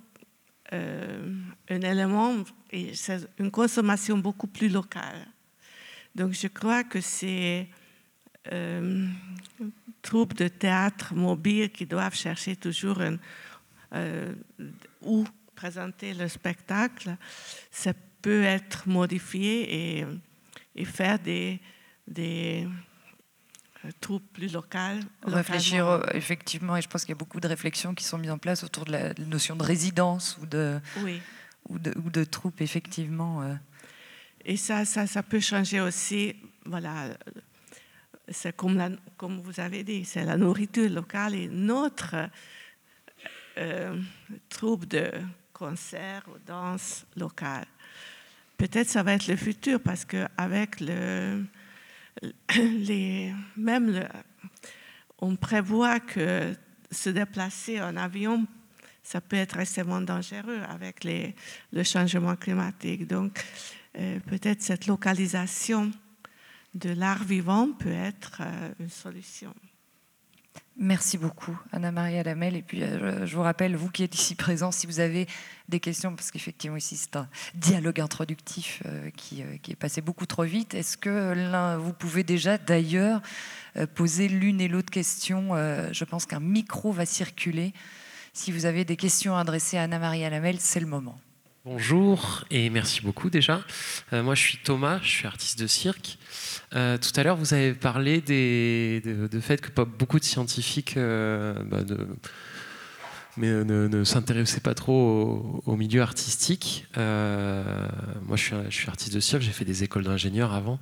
euh, 0.73 1.35
un 1.69 1.81
élément, 1.81 2.35
et 2.71 2.95
c'est 2.95 3.27
une 3.39 3.51
consommation 3.51 4.17
beaucoup 4.17 4.47
plus 4.47 4.69
locale. 4.69 5.27
Donc 6.15 6.33
je 6.33 6.47
crois 6.47 6.83
que 6.83 7.01
c'est 7.01 7.67
euh, 8.51 9.07
troupes 10.01 10.35
de 10.35 10.47
théâtre 10.47 11.13
mobile 11.13 11.69
qui 11.69 11.85
doivent 11.85 12.15
chercher 12.15 12.55
toujours 12.55 13.01
un, 13.01 13.17
où 15.01 15.25
présenter 15.55 16.13
le 16.13 16.27
spectacle, 16.27 17.15
ça 17.71 17.93
peut 18.21 18.43
être 18.43 18.87
modifié 18.87 19.99
et, 19.99 20.05
et 20.75 20.85
faire 20.85 21.19
des, 21.19 21.59
des 22.07 22.67
euh, 23.85 23.89
troupes 23.99 24.25
plus 24.33 24.53
locales. 24.53 25.01
Réfléchir 25.23 25.87
euh, 25.87 26.01
effectivement, 26.13 26.75
et 26.75 26.81
je 26.81 26.87
pense 26.87 27.01
qu'il 27.03 27.11
y 27.11 27.17
a 27.17 27.17
beaucoup 27.17 27.39
de 27.39 27.47
réflexions 27.47 27.93
qui 27.93 28.03
sont 28.03 28.17
mises 28.17 28.31
en 28.31 28.37
place 28.37 28.63
autour 28.63 28.85
de 28.85 28.91
la 28.91 29.13
notion 29.27 29.55
de 29.55 29.63
résidence 29.63 30.37
ou 30.41 30.45
de, 30.45 30.79
oui. 31.03 31.21
ou 31.69 31.79
de, 31.79 31.93
ou 32.03 32.09
de 32.09 32.23
troupes, 32.23 32.61
effectivement. 32.61 33.57
Et 34.45 34.57
ça, 34.57 34.85
ça, 34.85 35.05
ça, 35.07 35.21
peut 35.23 35.39
changer 35.39 35.79
aussi, 35.81 36.35
voilà, 36.65 37.09
c'est 38.29 38.55
comme, 38.55 38.97
comme 39.17 39.39
vous 39.41 39.59
avez 39.59 39.83
dit, 39.83 40.05
c'est 40.05 40.25
la 40.25 40.37
nourriture 40.37 40.89
locale 40.89 41.35
et 41.35 41.47
notre 41.47 42.15
euh, 43.57 43.99
troupe 44.49 44.85
de 44.85 45.11
concerts 45.53 46.23
ou 46.27 46.37
danse 46.45 47.05
locale. 47.15 47.67
Peut-être 48.57 48.89
ça 48.89 49.03
va 49.03 49.13
être 49.13 49.27
le 49.27 49.35
futur 49.35 49.79
parce 49.79 50.05
qu'avec 50.05 50.79
le, 50.79 51.45
les, 52.55 53.33
même 53.57 53.91
le, 53.91 54.07
on 55.19 55.35
prévoit 55.35 55.99
que 55.99 56.53
se 56.91 57.09
déplacer 57.09 57.81
en 57.81 57.95
avion, 57.97 58.45
ça 59.01 59.19
peut 59.19 59.35
être 59.35 59.59
extrêmement 59.59 60.01
dangereux 60.01 60.61
avec 60.69 61.03
les, 61.03 61.35
le 61.71 61.83
changement 61.83 62.35
climatique. 62.35 63.07
Donc, 63.07 63.43
euh, 63.97 64.19
peut-être 64.21 64.61
cette 64.61 64.87
localisation 64.87 65.91
de 66.73 66.89
l'art 66.89 67.23
vivant 67.23 67.71
peut 67.71 67.91
être 67.91 68.37
euh, 68.41 68.73
une 68.79 68.89
solution. 68.89 69.53
Merci 70.77 71.19
beaucoup, 71.19 71.55
Anna-Maria 71.71 72.23
Lamel. 72.23 72.55
Et 72.55 72.63
puis, 72.63 72.81
euh, 72.81 73.27
je 73.27 73.35
vous 73.35 73.43
rappelle, 73.43 73.75
vous 73.75 73.91
qui 73.91 74.03
êtes 74.03 74.15
ici 74.15 74.33
présent, 74.33 74.71
si 74.71 74.87
vous 74.87 74.99
avez 74.99 75.27
des 75.69 75.79
questions, 75.79 76.15
parce 76.15 76.31
qu'effectivement, 76.31 76.77
ici, 76.77 76.97
c'est 76.97 77.15
un 77.15 77.29
dialogue 77.53 78.01
introductif 78.01 78.81
euh, 78.87 79.11
qui, 79.15 79.43
euh, 79.43 79.57
qui, 79.61 79.71
est 79.73 79.75
passé 79.75 80.01
beaucoup 80.01 80.25
trop 80.25 80.43
vite. 80.43 80.73
Est-ce 80.73 80.97
que 80.97 81.77
vous 81.77 81.93
pouvez 81.93 82.23
déjà, 82.23 82.57
d'ailleurs, 82.57 83.21
poser 83.93 84.27
l'une 84.27 84.61
et 84.61 84.67
l'autre 84.67 84.89
question 84.89 85.49
Je 85.91 86.03
pense 86.05 86.25
qu'un 86.25 86.39
micro 86.39 86.91
va 86.91 87.05
circuler. 87.05 87.73
Si 88.33 88.51
vous 88.51 88.65
avez 88.65 88.83
des 88.83 88.95
questions 88.95 89.35
adressées 89.35 89.77
à 89.77 89.83
Anna-Maria 89.83 90.31
Lamel, 90.31 90.59
c'est 90.59 90.79
le 90.79 90.87
moment. 90.87 91.19
Bonjour 91.65 92.43
et 92.51 92.69
merci 92.69 92.99
beaucoup 92.99 93.29
déjà. 93.29 93.61
moi, 94.11 94.35
je 94.35 94.41
suis 94.41 94.57
Thomas, 94.57 94.99
je 95.01 95.07
suis 95.07 95.27
artiste 95.27 95.57
de 95.57 95.67
cirque. 95.67 96.17
Euh, 96.75 96.97
tout 96.97 97.17
à 97.17 97.23
l'heure, 97.23 97.37
vous 97.37 97.53
avez 97.53 97.73
parlé 97.73 98.19
de, 98.19 99.39
fait 99.39 99.61
que 99.61 99.81
beaucoup 99.83 100.19
de 100.19 100.25
scientifiques 100.25 100.97
euh, 100.97 101.53
bah, 101.63 101.79
ne, 103.37 104.03
s'intéressaient 104.03 104.59
pas 104.59 104.73
trop 104.73 105.61
au, 105.65 105.77
milieu 105.77 106.01
artistique. 106.01 106.85
Euh, 106.97 107.63
moi, 108.27 108.35
je 108.35 108.69
suis, 108.69 108.89
artiste 108.89 109.13
de 109.13 109.21
cirque, 109.21 109.41
j'ai 109.41 109.53
fait 109.53 109.63
des 109.63 109.85
écoles 109.85 110.03
d'ingénieur 110.03 110.51
avant. 110.51 110.79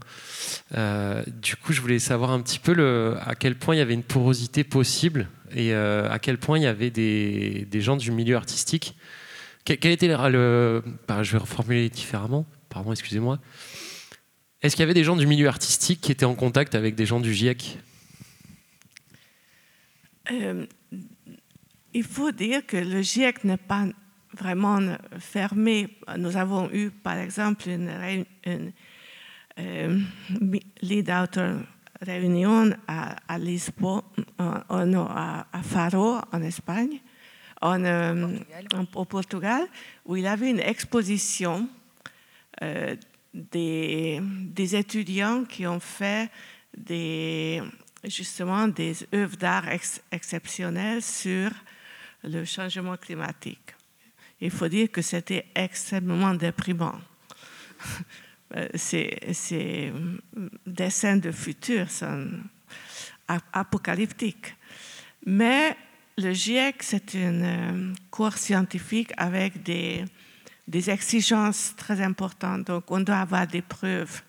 du 0.74 1.58
coup, 1.58 1.74
je 1.74 1.82
voulais 1.82 2.00
savoir 2.00 2.32
un 2.32 2.42
petit 2.42 2.58
peu 2.58 3.18
à 3.24 3.36
quel 3.36 3.54
point 3.54 3.76
il 3.76 3.78
y 3.78 3.82
avait 3.82 3.94
une 3.94 4.02
porosité 4.02 4.64
possible 4.64 5.28
et 5.56 5.76
à 5.76 6.18
quel 6.20 6.40
point 6.40 6.58
il 6.58 6.64
y 6.64 6.66
avait 6.66 6.90
des 6.90 7.82
gens 7.82 7.98
du 7.98 8.10
milieu 8.10 8.36
artistique. 8.36 8.96
Quel, 9.64 9.92
était 9.92 10.08
le, 10.08 10.84
bah, 11.08 11.24
je 11.24 11.34
vais 11.34 11.38
reformuler 11.38 11.90
différemment. 11.90 12.46
Pardon, 12.70 12.92
excusez-moi. 12.92 13.40
Est-ce 14.62 14.76
qu'il 14.76 14.84
y 14.84 14.84
avait 14.84 14.94
des 14.94 15.04
gens 15.04 15.16
du 15.16 15.28
milieu 15.28 15.48
artistique 15.48 16.02
qui 16.02 16.12
étaient 16.12 16.26
en 16.26 16.36
contact 16.36 16.76
avec 16.76 16.96
des 16.96 17.06
gens 17.06 17.20
du 17.20 17.34
GIEC 17.34 17.80
euh, 20.32 20.66
Il 21.94 22.04
faut 22.04 22.32
dire 22.32 22.66
que 22.66 22.78
le 22.78 23.02
GIEC 23.02 23.44
n'est 23.44 23.58
pas 23.58 23.86
vraiment 24.34 24.80
fermé. 25.20 25.98
Nous 26.18 26.38
avons 26.38 26.70
eu, 26.72 26.92
par 26.92 27.18
exemple, 27.18 27.70
une, 27.70 27.90
euh, 29.58 30.00
lead 30.82 31.10
author 31.10 31.56
réunion 32.02 32.72
à, 32.88 33.38
Lisbonne, 33.38 34.02
à, 34.38 35.62
Faro, 35.64 36.18
en 36.32 36.42
Espagne, 36.42 37.00
en, 37.62 37.84
euh, 37.84 38.38
au 38.96 39.06
Portugal, 39.06 39.68
où 40.06 40.16
il 40.16 40.28
avait 40.28 40.50
une 40.50 40.60
exposition 40.60 41.68
des, 43.34 44.22
des, 44.22 44.76
étudiants 44.76 45.46
qui 45.46 45.66
ont 45.66 45.80
fait 45.80 46.30
des, 46.78 47.62
justement 48.04 48.68
des 48.68 48.96
œuvres 49.14 49.38
d'art 49.38 49.66
exceptionnelles 50.12 51.02
sur 51.02 51.50
le 52.24 52.46
changement 52.46 52.98
climatique. 52.98 53.74
Il 54.40 54.52
faut 54.52 54.68
dire 54.68 54.92
que 54.92 55.02
c'était 55.02 55.46
extrêmement 55.56 56.34
déprimant. 56.34 57.00
ces, 58.76 59.18
ces 59.34 59.94
dessins 60.66 61.18
de 61.18 61.32
futur 61.32 61.90
sont 61.90 62.28
apocalyptiques. 63.54 64.56
Mais 65.26 65.76
le 66.22 66.34
GIEC, 66.34 66.84
c'est 66.84 67.14
une 67.16 67.44
euh, 67.44 67.94
cours 68.10 68.38
scientifique 68.38 69.12
avec 69.18 69.64
des, 69.64 70.06
exigences 70.88 71.74
très 71.76 72.00
importantes. 72.02 72.68
Donc, 72.68 72.90
on 72.90 73.02
doit 73.02 73.18
avoir 73.18 73.48
des 73.48 73.62
preuves 73.62 74.22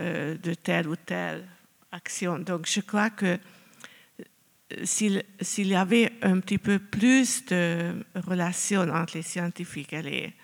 euh, 0.00 0.36
de 0.36 0.54
telle 0.54 0.88
ou 0.88 0.96
telle 0.96 1.46
action. 1.92 2.38
Donc, 2.38 2.66
je 2.66 2.80
crois 2.80 3.10
que 3.10 3.38
euh, 3.38 4.84
s'il 4.84 5.68
y 5.68 5.74
avait 5.74 6.12
un 6.22 6.40
petit 6.40 6.58
peu 6.58 6.78
plus 6.78 7.44
de 7.46 8.04
relations 8.14 8.88
entre 8.90 9.16
les 9.16 9.22
scientifiques 9.22 9.92
et 9.92 10.34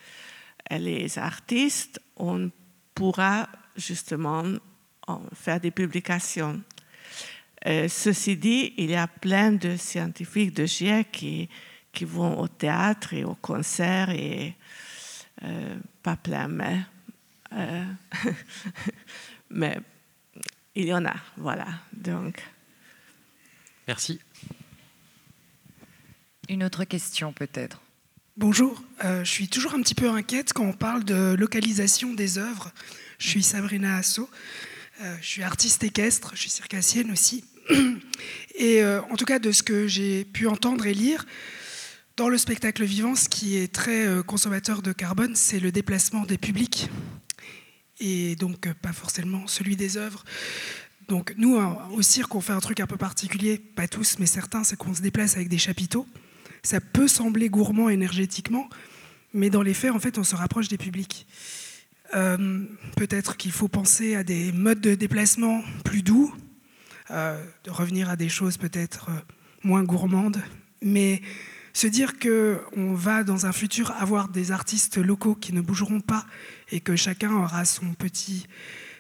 les 0.70 1.18
artistes, 1.18 2.00
on 2.16 2.50
pourra 2.94 3.48
justement 3.76 4.44
faire 5.32 5.58
des 5.58 5.70
publications. 5.70 6.62
Euh, 7.68 7.87
ceci 7.88 8.37
dit, 8.37 8.72
il 8.78 8.90
y 8.90 8.96
a 8.96 9.07
plein 9.07 9.52
de 9.52 9.76
scientifiques 9.76 10.54
de 10.54 10.64
GIEC 10.64 11.12
qui, 11.12 11.48
qui 11.92 12.07
vont 12.07 12.40
au 12.40 12.48
théâtre 12.48 13.12
et 13.12 13.24
au 13.24 13.35
concert 13.35 14.09
et 14.09 14.54
euh, 15.42 15.76
pas 16.02 16.16
plein, 16.16 16.48
mais, 16.48 16.81
euh, 17.52 17.85
mais 19.50 19.78
il 20.74 20.87
y 20.87 20.94
en 20.94 21.04
a, 21.04 21.14
voilà. 21.37 21.66
Donc. 21.92 22.42
Merci. 23.87 24.18
Une 26.48 26.64
autre 26.64 26.85
question 26.85 27.33
peut-être. 27.35 27.83
Bonjour, 28.38 28.83
je 29.02 29.24
suis 29.24 29.48
toujours 29.48 29.74
un 29.74 29.83
petit 29.83 29.96
peu 29.96 30.09
inquiète 30.09 30.52
quand 30.52 30.64
on 30.64 30.72
parle 30.72 31.04
de 31.04 31.35
localisation 31.37 32.14
des 32.14 32.38
œuvres. 32.38 32.70
Je 33.18 33.28
suis 33.28 33.42
Sabrina 33.42 33.96
Asso. 33.96 34.31
Euh, 35.00 35.16
je 35.20 35.26
suis 35.26 35.42
artiste 35.44 35.85
équestre, 35.85 36.33
je 36.35 36.40
suis 36.40 36.50
circassienne 36.50 37.12
aussi. 37.12 37.44
Et 38.57 38.83
euh, 38.83 39.00
en 39.11 39.16
tout 39.16 39.24
cas, 39.24 39.38
de 39.38 39.52
ce 39.52 39.62
que 39.62 39.87
j'ai 39.87 40.24
pu 40.24 40.46
entendre 40.46 40.87
et 40.87 40.94
lire, 40.94 41.24
dans 42.16 42.28
le 42.28 42.38
spectacle 42.38 42.85
vivant, 42.85 43.14
ce 43.14 43.28
qui 43.28 43.57
est 43.57 43.72
très 43.72 44.07
euh, 44.07 44.22
consommateur 44.22 44.83
de 44.83 44.92
carbone, 44.92 45.37
c'est 45.37 45.61
le 45.61 45.70
déplacement 45.70 46.24
des 46.24 46.38
publics. 46.38 46.90
Et 48.00 48.37
donc, 48.37 48.72
pas 48.74 48.92
forcément 48.92 49.46
celui 49.46 49.76
des 49.76 49.96
œuvres. 49.96 50.24
Donc, 51.09 51.35
nous, 51.38 51.57
au 51.92 52.02
cirque, 52.02 52.35
on 52.35 52.40
fait 52.40 52.52
un 52.52 52.61
truc 52.61 52.81
un 52.81 52.87
peu 52.87 52.96
particulier, 52.96 53.59
pas 53.59 53.88
tous, 53.88 54.16
mais 54.18 54.26
certains, 54.26 54.62
c'est 54.62 54.76
qu'on 54.76 54.94
se 54.94 55.00
déplace 55.00 55.37
avec 55.37 55.48
des 55.48 55.59
chapiteaux. 55.59 56.07
Ça 56.62 56.81
peut 56.81 57.09
sembler 57.09 57.48
gourmand 57.48 57.88
énergétiquement, 57.88 58.68
mais 59.33 59.50
dans 59.50 59.62
les 59.62 59.74
faits, 59.74 59.92
en 59.92 59.98
fait, 59.98 60.18
on 60.18 60.24
se 60.24 60.37
rapproche 60.37 60.68
des 60.68 60.78
publics. 60.78 61.26
Euh, 62.14 62.64
peut-être 62.96 63.37
qu'il 63.37 63.52
faut 63.52 63.68
penser 63.68 64.16
à 64.16 64.24
des 64.24 64.52
modes 64.52 64.81
de 64.81 64.94
déplacement 64.94 65.62
plus 65.85 66.02
doux, 66.02 66.33
euh, 66.35 66.38
de 67.11 67.71
revenir 67.71 68.11
à 68.11 68.16
des 68.16 68.29
choses 68.29 68.57
peut-être 68.57 69.09
euh, 69.11 69.21
moins 69.62 69.83
gourmandes, 69.83 70.42
mais 70.83 71.23
se 71.73 71.87
dire 71.87 72.18
qu'on 72.18 72.94
va 72.94 73.25
dans 73.25 73.47
un 73.47 73.53
futur 73.53 73.90
avoir 73.92 74.29
des 74.29 74.53
artistes 74.53 74.99
locaux 74.99 75.35
qui 75.35 75.53
ne 75.53 75.61
bougeront 75.61 76.01
pas 76.01 76.27
et 76.71 76.81
que 76.81 76.97
chacun 76.97 77.33
aura 77.33 77.64
son 77.64 77.94
petit 77.94 78.47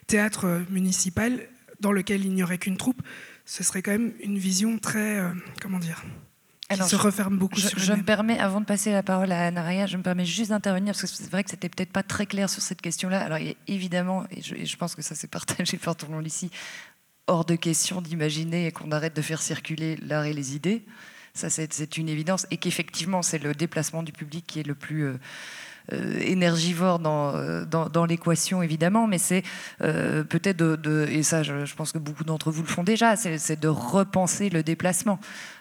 théâtre 0.06 0.62
municipal 0.70 1.48
dans 1.80 1.92
lequel 1.92 2.24
il 2.24 2.34
n'y 2.34 2.42
aurait 2.42 2.58
qu'une 2.58 2.76
troupe, 2.76 3.02
ce 3.44 3.62
serait 3.62 3.82
quand 3.82 3.92
même 3.92 4.12
une 4.20 4.38
vision 4.38 4.78
très, 4.78 5.22
comment 5.60 5.78
dire, 5.78 6.02
alors, 6.70 6.88
se 6.88 6.96
referme 6.96 7.38
beaucoup 7.38 7.58
je, 7.58 7.68
sur 7.68 7.78
je 7.78 7.92
me 7.94 8.02
permets, 8.02 8.38
avant 8.38 8.60
de 8.60 8.66
passer 8.66 8.92
la 8.92 9.02
parole 9.02 9.32
à 9.32 9.46
Anna 9.46 9.86
je 9.86 9.96
me 9.96 10.02
permets 10.02 10.26
juste 10.26 10.50
d'intervenir 10.50 10.92
parce 10.92 11.02
que 11.02 11.08
c'est 11.08 11.30
vrai 11.30 11.42
que 11.42 11.50
c'était 11.50 11.70
peut-être 11.70 11.92
pas 11.92 12.02
très 12.02 12.26
clair 12.26 12.50
sur 12.50 12.60
cette 12.60 12.82
question-là. 12.82 13.20
Alors 13.22 13.38
évidemment, 13.66 14.24
et 14.30 14.42
je, 14.42 14.54
et 14.54 14.66
je, 14.66 14.76
pense 14.76 14.94
que 14.94 15.00
ça 15.00 15.14
s'est 15.14 15.28
partagé 15.28 15.78
par 15.82 15.96
tout 15.96 16.06
le 16.06 16.12
monde 16.12 16.26
ici, 16.26 16.50
hors 17.28 17.44
de 17.44 17.54
question 17.54 18.02
d'imaginer 18.02 18.72
qu'on 18.72 18.90
arrête 18.90 19.14
de 19.14 19.22
faire 19.22 19.40
circuler 19.40 19.96
l'art 20.02 20.24
et 20.24 20.32
les 20.32 20.56
idées. 20.56 20.82
Ça, 21.34 21.50
c'est 21.50 21.96
une 21.96 22.08
évidence, 22.08 22.46
et 22.50 22.56
qu'effectivement, 22.56 23.22
c'est 23.22 23.38
le 23.38 23.54
déplacement 23.54 24.02
du 24.02 24.10
public 24.10 24.44
qui 24.46 24.58
est 24.58 24.66
le 24.66 24.74
plus 24.74 25.02
euh, 25.04 25.18
énergivore 25.92 27.00
euh, 27.06 27.64
dans, 27.64 28.04
l'équation, 28.04 28.62
évidemment, 28.62 29.06
mais 29.06 29.18
c'est 29.18 29.42
euh, 29.82 30.24
peut-être 30.24 30.56
de, 30.56 31.06
et 31.10 31.22
ça, 31.22 31.42
je, 31.42 31.74
pense 31.74 31.92
que 31.92 31.98
beaucoup 31.98 32.24
d'entre 32.24 32.50
vous 32.50 32.62
le 32.62 32.68
font 32.68 32.84
déjà, 32.84 33.16
c'est 33.16 33.60
de 33.60 33.68
repenser 33.68 34.50
le 34.50 34.62
déplacement. 34.62 35.18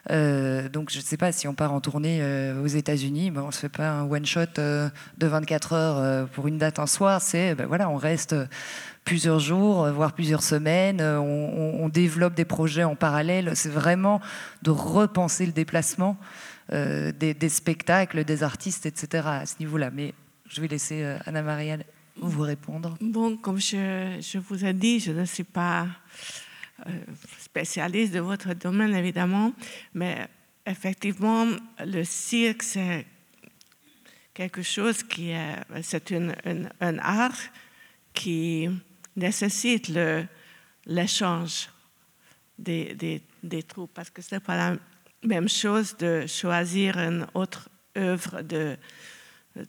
donc, 0.09 0.91
je 0.91 0.97
ne 0.97 1.03
sais 1.03 1.17
pas 1.17 1.31
si 1.31 1.47
on 1.47 1.53
part 1.53 1.73
en 1.73 1.81
tournée 1.81 2.21
aux 2.63 2.67
États-Unis, 2.67 3.31
ben, 3.31 3.41
on 3.43 3.47
ne 3.47 3.51
se 3.51 3.59
fait 3.59 3.69
pas 3.69 3.89
un 3.89 4.09
one-shot 4.09 4.55
de 4.57 4.91
24 5.27 5.73
heures 5.73 6.27
pour 6.29 6.47
une 6.47 6.57
date 6.57 6.79
un 6.79 6.87
soir, 6.87 7.21
c'est, 7.21 7.55
ben, 7.55 7.65
voilà, 7.65 7.89
on 7.89 7.97
reste 7.97 8.35
plusieurs 9.03 9.39
jours, 9.39 9.87
voire 9.91 10.11
plusieurs 10.11 10.43
semaines. 10.43 11.01
On, 11.01 11.87
développe 11.87 12.33
des 12.33 12.43
projets 12.43 12.83
en 12.83 12.95
parallèle. 12.95 13.51
C'est 13.55 13.69
vraiment 13.69 14.19
de 14.63 14.71
repenser 14.71 15.45
le 15.45 15.53
déplacement 15.53 16.17
euh, 16.73 17.13
des, 17.13 17.49
spectacles, 17.49 18.25
des 18.25 18.43
artistes, 18.43 18.85
etc. 18.85 19.23
à 19.25 19.45
ce 19.45 19.55
niveau-là. 19.59 19.89
Mais 19.89 20.13
je 20.49 20.59
vais 20.59 20.67
laisser 20.67 21.01
euh, 21.01 21.17
Anna-Maria 21.25 21.77
vous 22.17 22.41
répondre. 22.41 22.97
Bon, 22.99 23.37
comme 23.37 23.59
je, 23.59 24.37
vous 24.39 24.65
ai 24.65 24.73
dit, 24.73 24.99
je 24.99 25.13
ne 25.13 25.23
suis 25.23 25.45
pas 25.45 25.87
euh, 26.85 26.91
spécialiste 27.39 28.13
de 28.13 28.19
votre 28.19 28.53
domaine, 28.53 28.93
évidemment, 28.95 29.53
mais 29.93 30.27
effectivement, 30.65 31.47
le 31.79 32.03
cirque, 32.03 32.63
c'est 32.63 33.05
quelque 34.33 34.61
chose 34.61 35.03
qui 35.03 35.29
est, 35.29 35.55
c'est 35.83 36.11
un 36.11 36.97
art 36.99 37.37
qui 38.13 38.69
nécessite 39.15 39.89
l'échange 40.85 41.69
des, 42.59 42.93
des, 42.95 43.21
des, 43.41 43.63
troupes, 43.63 43.91
parce 43.93 44.09
que 44.09 44.21
ce 44.21 44.35
n'est 44.35 44.41
pas 44.41 44.57
la 44.57 44.77
même 45.23 45.49
chose 45.49 45.95
de 45.97 46.25
choisir 46.27 46.97
une 46.97 47.27
autre 47.33 47.69
œuvre 47.97 48.41
de 48.41 48.77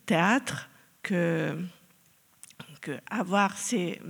théâtre 0.07 0.69
que, 1.03 1.59
que 2.81 2.99
avoir 3.11 3.57
ces 3.57 4.01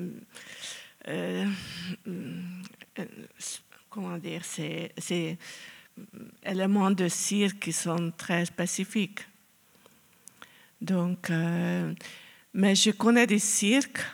euh, 1.09 1.47
comment 3.89 4.19
dire 4.19 4.45
ces, 4.45 5.39
éléments 6.45 6.91
de 6.91 7.09
cirque 7.09 7.59
qui 7.59 7.73
sont 7.73 8.13
très 8.17 8.45
spécifiques. 8.45 9.27
Donc, 10.81 11.31
euh, 11.31 11.93
mais 12.55 12.75
je 12.75 12.91
connais 12.91 13.27
des 13.27 13.39
cirques, 13.39 14.05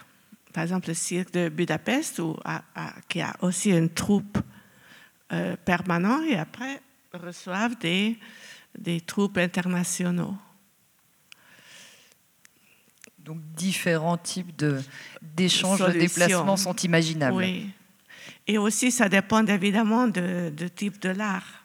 par 0.53 0.63
exemple 0.63 0.89
le 0.89 0.95
cirque 0.95 1.33
de 1.33 1.49
Budapest, 1.49 2.21
où, 2.21 2.37
qui 3.09 3.21
a 3.21 3.35
aussi 3.41 3.71
une 3.71 3.91
troupe 3.91 4.39
euh, 5.33 5.57
permanente, 5.65 6.25
et 6.29 6.37
après 6.37 6.81
reçoivent 7.17 7.79
des, 7.79 8.19
des 8.79 9.01
troupes 9.01 9.39
internationaux. 9.39 10.35
Donc 13.19 13.39
différents 13.57 14.19
types 14.19 14.53
d'échanges, 15.23 15.81
de, 15.81 15.99
déplacements 15.99 16.57
sont 16.57 16.77
imaginables. 16.77 17.37
Oui. 17.37 17.71
Et 18.47 18.59
aussi, 18.59 18.91
ça 18.91 19.09
dépend 19.09 19.45
évidemment 19.47 20.07
de, 20.07 20.53
de 20.55 20.69
type 20.69 21.01
de 21.01 21.09
l'art. 21.09 21.65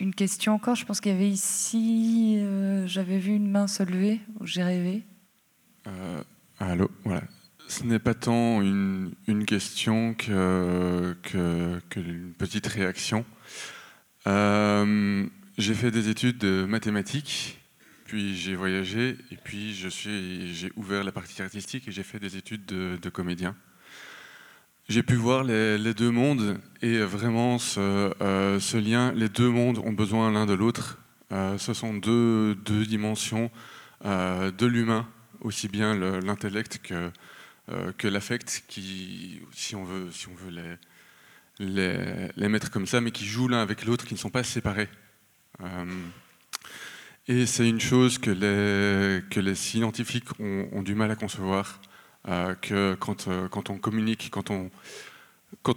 Une 0.00 0.12
question 0.12 0.54
encore, 0.54 0.74
je 0.74 0.84
pense 0.84 1.00
qu'il 1.00 1.12
y 1.12 1.14
avait 1.14 1.30
ici, 1.30 2.38
euh, 2.38 2.86
j'avais 2.88 3.18
vu 3.18 3.32
une 3.32 3.48
main 3.48 3.68
se 3.68 3.84
lever, 3.84 4.20
j'ai 4.42 4.64
rêvé. 4.64 5.04
Euh, 5.86 6.22
allô, 6.58 6.90
voilà. 7.04 7.22
Ce 7.68 7.84
n'est 7.84 8.00
pas 8.00 8.14
tant 8.14 8.60
une, 8.60 9.14
une 9.28 9.46
question 9.46 10.14
que, 10.14 11.16
que, 11.22 11.80
que, 11.88 12.00
une 12.00 12.32
petite 12.32 12.66
réaction. 12.66 13.24
Euh, 14.26 15.26
j'ai 15.58 15.74
fait 15.74 15.90
des 15.90 16.08
études 16.08 16.38
de 16.38 16.64
mathématiques, 16.64 17.60
puis 18.06 18.36
j'ai 18.36 18.54
voyagé, 18.54 19.16
et 19.30 19.36
puis 19.36 19.74
j'ai 19.74 20.72
ouvert 20.76 21.04
la 21.04 21.12
partie 21.12 21.42
artistique 21.42 21.88
et 21.88 21.92
j'ai 21.92 22.02
fait 22.02 22.18
des 22.18 22.36
études 22.36 22.64
de, 22.64 23.08
comédien. 23.10 23.54
J'ai 24.88 25.02
pu 25.02 25.14
voir 25.14 25.44
les, 25.44 25.94
deux 25.94 26.10
mondes 26.10 26.58
et 26.82 26.98
vraiment 27.00 27.58
euh, 27.78 28.60
ce, 28.60 28.76
lien, 28.76 29.12
les 29.12 29.28
deux 29.28 29.48
mondes 29.48 29.78
ont 29.78 29.92
besoin 29.92 30.30
l'un 30.30 30.46
de 30.46 30.54
l'autre. 30.54 30.98
Euh, 31.32 31.58
ce 31.58 31.72
sont 31.72 31.94
deux, 31.94 32.54
deux 32.54 32.84
dimensions 32.84 33.50
de 34.04 34.66
l'humain, 34.66 35.08
aussi 35.40 35.68
bien 35.68 35.94
l'intellect 35.94 36.80
que, 36.82 37.10
que 37.96 38.06
l'affect, 38.06 38.64
qui, 38.68 39.40
si 39.52 39.74
on 39.74 39.84
veut, 39.84 40.10
si 40.12 40.28
on 40.28 40.34
veut 40.34 40.50
les, 40.50 40.76
les, 41.58 42.48
mettre 42.48 42.70
comme 42.70 42.86
ça, 42.86 43.00
mais 43.00 43.10
qui 43.10 43.24
jouent 43.24 43.48
l'un 43.48 43.62
avec 43.62 43.84
l'autre, 43.84 44.06
qui 44.06 44.14
ne 44.14 44.18
sont 44.18 44.30
pas 44.30 44.42
séparés. 44.42 44.88
Euh, 45.62 45.84
et 47.28 47.46
c'est 47.46 47.68
une 47.68 47.80
chose 47.80 48.18
que 48.18 48.30
les, 48.30 49.22
que 49.30 49.40
les 49.40 49.54
scientifiques 49.54 50.28
ont, 50.40 50.82
du 50.82 50.94
mal 50.94 51.10
à 51.10 51.16
concevoir, 51.16 51.80
euh, 52.28 52.54
que 52.54 52.94
quand, 52.94 53.28
euh, 53.28 53.48
quand, 53.48 53.70
on 53.70 53.78
communique, 53.78 54.30
quand 54.30 54.50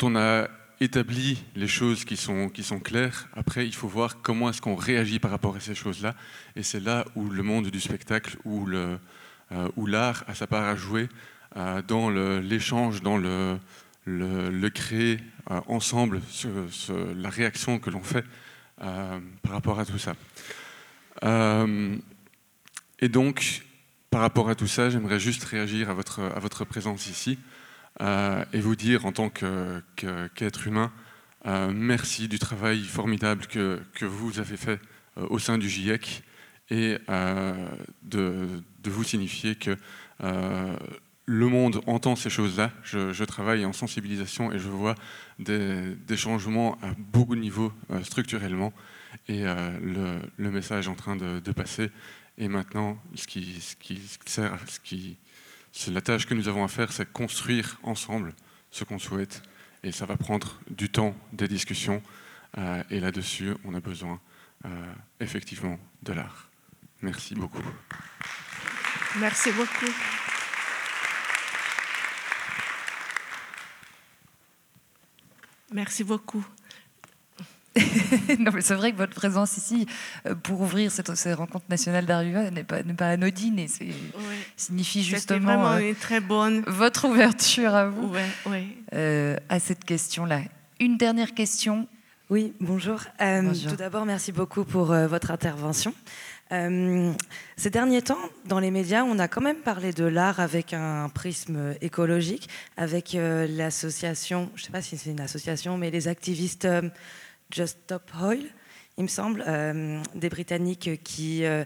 on 0.04 0.16
a 0.16 0.48
établi 0.80 1.44
les 1.56 1.68
choses 1.68 2.06
qui 2.06 2.18
sont, 2.18 2.50
claires, 2.84 3.28
après, 3.34 3.66
il 3.66 3.74
faut 3.74 3.88
voir 3.88 4.22
comment 4.22 4.50
est-ce 4.50 4.62
qu'on 4.62 4.76
réagit 4.76 5.20
par 5.20 5.32
rapport 5.32 5.56
à 5.56 5.60
ces 5.60 5.76
choses-là. 5.76 6.16
Et 6.56 6.64
c'est 6.64 6.80
là 6.80 7.06
où 7.16 7.30
le 7.30 7.44
monde 7.44 7.68
du 7.68 7.80
spectacle, 7.80 8.38
où 8.46 8.66
l'art 8.68 10.24
a 10.28 10.36
sa 10.36 10.48
part 10.48 10.66
à 10.66 10.76
jouer 10.76 11.08
dans 11.88 12.10
l'échange, 12.10 13.02
dans 13.02 13.18
le, 13.18 13.58
le, 14.08 14.70
créer 14.70 15.20
ensemble, 15.68 16.22
sur, 16.30 16.50
la 17.16 17.30
réaction 17.30 17.80
que 17.80 17.90
l'on 17.90 18.04
fait 18.04 18.26
par 18.78 19.52
rapport 19.52 19.80
à 19.80 19.86
tout 19.86 20.00
ça. 20.00 20.16
et 23.00 23.10
donc, 23.10 23.64
par 24.10 24.22
rapport 24.22 24.50
à 24.50 24.56
tout 24.56 24.68
ça, 24.68 24.90
j'aimerais 24.90 25.20
juste 25.20 25.44
réagir 25.44 25.90
à 25.90 25.94
votre, 25.94 26.22
à 26.22 26.40
votre 26.40 26.66
présence 26.66 27.08
ici 27.08 27.38
euh, 28.02 28.44
et 28.54 28.60
vous 28.60 28.76
dire 28.76 29.06
en 29.06 29.12
tant 29.12 29.30
qu'être 29.30 30.68
humain, 30.68 30.92
euh, 31.46 31.72
merci 31.74 32.28
du 32.28 32.40
travail 32.40 32.84
formidable 32.84 33.48
que, 33.48 33.82
que 33.94 34.06
vous 34.06 34.40
avez 34.40 34.58
fait 34.58 34.80
euh, 35.18 35.28
au 35.30 35.40
sein 35.40 35.58
du 35.58 35.70
GIEC 35.70 36.24
et 36.70 36.98
de, 38.04 38.48
de, 38.84 38.90
vous 38.90 39.04
signifier 39.04 39.56
que 39.56 39.78
le 41.28 41.48
monde 41.48 41.82
entend 41.86 42.16
ces 42.16 42.30
choses-là. 42.30 42.72
Je, 42.84 43.24
travaille 43.24 43.66
en 43.66 43.74
sensibilisation 43.74 44.52
et 44.52 44.58
je 44.58 44.70
vois 44.70 44.96
des, 45.38 45.96
changements 46.16 46.80
à 46.82 46.88
beaucoup 46.98 47.36
de 47.36 47.42
niveaux 47.42 47.72
structurellement 48.02 48.74
et 49.28 49.44
le, 49.44 50.20
le, 50.38 50.52
message 50.52 50.88
est 50.88 50.90
en 50.90 50.96
train 50.96 51.16
de, 51.16 51.52
passer 51.52 51.92
et 52.38 52.48
maintenant, 52.48 52.98
ce 53.16 53.28
qui, 53.28 53.60
ce 53.60 53.76
qui 53.76 54.00
ce 54.08 54.80
qui, 54.80 55.18
c'est 55.72 55.92
la 55.92 56.02
tâche 56.02 56.26
que 56.26 56.34
nous 56.34 56.48
avons 56.48 56.64
à 56.64 56.68
faire, 56.68 56.92
c'est 56.92 57.12
construire 57.12 57.78
ensemble 57.84 58.34
ce 58.72 58.84
qu'on 58.84 59.00
souhaite. 59.00 59.42
Et 59.84 59.92
ça 59.92 60.06
va 60.06 60.18
prendre 60.18 60.60
du 60.70 60.90
temps, 60.90 61.16
des 61.34 61.48
discussions. 61.48 62.02
Euh, 62.58 62.84
et 62.90 63.00
là-dessus, 63.00 63.54
on 63.66 63.74
a 63.74 63.80
besoin 63.80 64.20
euh, 64.66 64.70
effectivement 65.20 65.80
de 66.04 66.14
l'art. 66.14 66.50
Merci 67.02 67.36
beaucoup. 67.36 67.64
Merci 69.20 69.52
beaucoup. 69.52 69.92
Merci 75.72 76.04
beaucoup. 76.04 76.46
non, 78.40 78.52
mais 78.54 78.62
c'est 78.62 78.76
vrai 78.76 78.92
que 78.92 78.98
votre 78.98 79.14
présence 79.14 79.58
ici, 79.58 79.86
euh, 80.26 80.36
pour 80.36 80.62
ouvrir 80.62 80.92
cette, 80.92 81.10
rencontre 81.36 81.66
nationale 81.70 82.06
d'Arriva, 82.06 82.50
n'est 82.52 82.64
pas, 82.64 82.84
pas 82.84 83.10
anodine 83.10 83.60
et 83.60 83.68
c'est, 83.68 83.90
signifie 84.56 85.04
justement 85.04 85.72
euh, 85.74 85.94
très 86.00 86.20
bonne. 86.20 86.64
votre 86.68 87.08
ouverture 87.08 87.76
à 87.76 87.88
vous, 87.88 88.12
ouais, 88.48 88.68
euh, 88.94 89.36
à 89.50 89.60
cette 89.60 89.84
question-là. 89.84 90.42
Une 90.80 90.98
dernière 90.98 91.34
question. 91.34 91.88
Oui, 92.30 92.54
bonjour. 92.60 93.00
bonjour. 93.20 93.72
Tout 93.72 93.78
d'abord, 93.78 94.06
merci 94.06 94.32
beaucoup 94.32 94.66
pour 94.66 94.88
votre 94.88 95.32
intervention. 95.32 95.94
Ces 96.50 97.70
derniers 97.70 98.02
temps, 98.02 98.18
dans 98.46 98.60
les 98.60 98.72
médias, 98.72 99.04
on 99.04 99.20
a 99.20 99.28
quand 99.28 99.42
même 99.42 99.58
parlé 99.58 99.92
de 99.92 100.06
l'art 100.06 100.40
avec 100.40 100.74
un 100.74 101.10
prisme 101.10 101.76
écologique, 101.82 102.50
avec 102.78 103.16
l'association, 103.16 104.50
je 104.56 104.62
ne 104.62 104.66
sais 104.66 104.72
pas 104.72 104.82
si 104.82 104.98
c'est 104.98 105.12
une 105.12 105.22
association, 105.22 105.78
mais 105.78 105.92
les 105.92 106.08
activistes 106.08 106.68
Just 107.52 107.80
Stop 107.86 108.12
Oil, 108.22 108.46
il 108.98 109.04
me 109.04 109.08
semble, 109.08 109.44
euh, 109.48 110.02
des 110.16 110.30
Britanniques 110.30 111.02
qui 111.04 111.46
euh, 111.46 111.64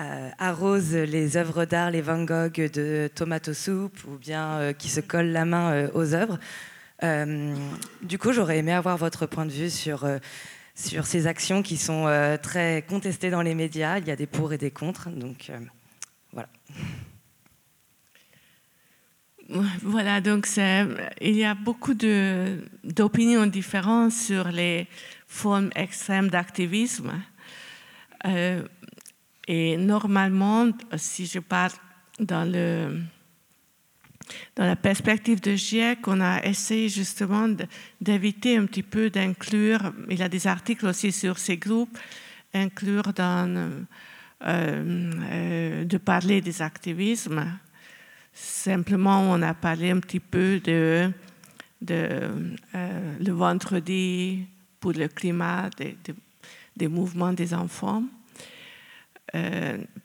euh, 0.00 0.30
arrosent 0.38 0.94
les 0.94 1.36
œuvres 1.36 1.64
d'art, 1.64 1.90
les 1.90 2.00
Van 2.00 2.24
Gogh 2.24 2.70
de 2.72 3.10
Tomato 3.14 3.52
Soup, 3.52 3.92
ou 4.08 4.16
bien 4.16 4.72
qui 4.72 4.88
se 4.88 5.00
collent 5.00 5.32
la 5.32 5.44
main 5.44 5.88
aux 5.94 6.14
œuvres. 6.14 6.38
du 8.02 8.18
coup, 8.18 8.32
j'aurais 8.32 8.58
aimé 8.58 8.72
avoir 8.72 8.96
votre 8.96 9.26
point 9.26 9.44
de 9.44 9.50
vue 9.52 9.70
sur, 9.70 10.06
sur 10.74 11.06
ces 11.06 11.26
actions 11.26 11.62
qui 11.62 11.76
sont 11.76 12.06
très 12.42 12.84
contestées 12.88 13.30
dans 13.30 13.42
les 13.42 13.54
médias. 13.54 13.98
Il 13.98 14.06
y 14.06 14.10
a 14.10 14.16
des 14.16 14.26
pour 14.26 14.52
et 14.52 14.58
des 14.58 14.70
contre, 14.70 15.10
donc 15.10 15.50
voilà. 16.32 16.48
Voilà, 19.82 20.20
donc 20.20 20.48
il 21.20 21.36
y 21.36 21.44
a 21.44 21.54
beaucoup 21.54 21.94
d'opinions 21.94 23.46
différentes 23.46 24.12
sur 24.12 24.48
les 24.48 24.86
formes 25.26 25.70
extrêmes 25.74 26.28
d'activisme. 26.28 27.12
Euh, 28.26 28.62
et 29.48 29.76
normalement, 29.76 30.68
si 30.96 31.26
je 31.26 31.40
parle 31.40 31.72
dans, 32.18 32.50
le, 32.50 33.00
dans 34.56 34.64
la 34.64 34.76
perspective 34.76 35.40
de 35.40 35.54
GIEC, 35.54 36.06
on 36.06 36.20
a 36.20 36.44
essayé 36.44 36.88
justement 36.88 37.48
d'éviter 38.00 38.56
un 38.56 38.66
petit 38.66 38.82
peu 38.82 39.10
d'inclure, 39.10 39.92
il 40.10 40.18
y 40.18 40.22
a 40.22 40.28
des 40.28 40.46
articles 40.46 40.86
aussi 40.86 41.12
sur 41.12 41.38
ces 41.38 41.56
groupes, 41.56 41.98
inclure 42.54 43.12
dans, 43.14 43.82
euh, 44.42 45.12
euh, 45.30 45.84
de 45.84 45.98
parler 45.98 46.40
des 46.40 46.62
activismes 46.62 47.46
Simplement, 48.34 49.20
on 49.30 49.42
a 49.42 49.52
parlé 49.52 49.90
un 49.90 50.00
petit 50.00 50.18
peu 50.18 50.58
de, 50.60 51.10
euh, 51.90 52.28
le 53.20 53.32
vendredi 53.32 54.46
pour 54.80 54.92
le 54.92 55.06
climat, 55.06 55.68
des, 56.76 56.88
mouvements 56.88 57.34
des 57.34 57.52
enfants. 57.52 58.04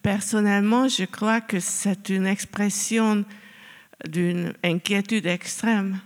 Personnellement, 0.02 0.90
je 0.90 1.06
crois 1.06 1.40
que 1.40 1.62
c'est 1.62 2.10
une 2.10 2.26
expression 2.28 3.24
d'une 4.06 4.54
inquiétude 4.64 5.26
extrême. 5.26 6.00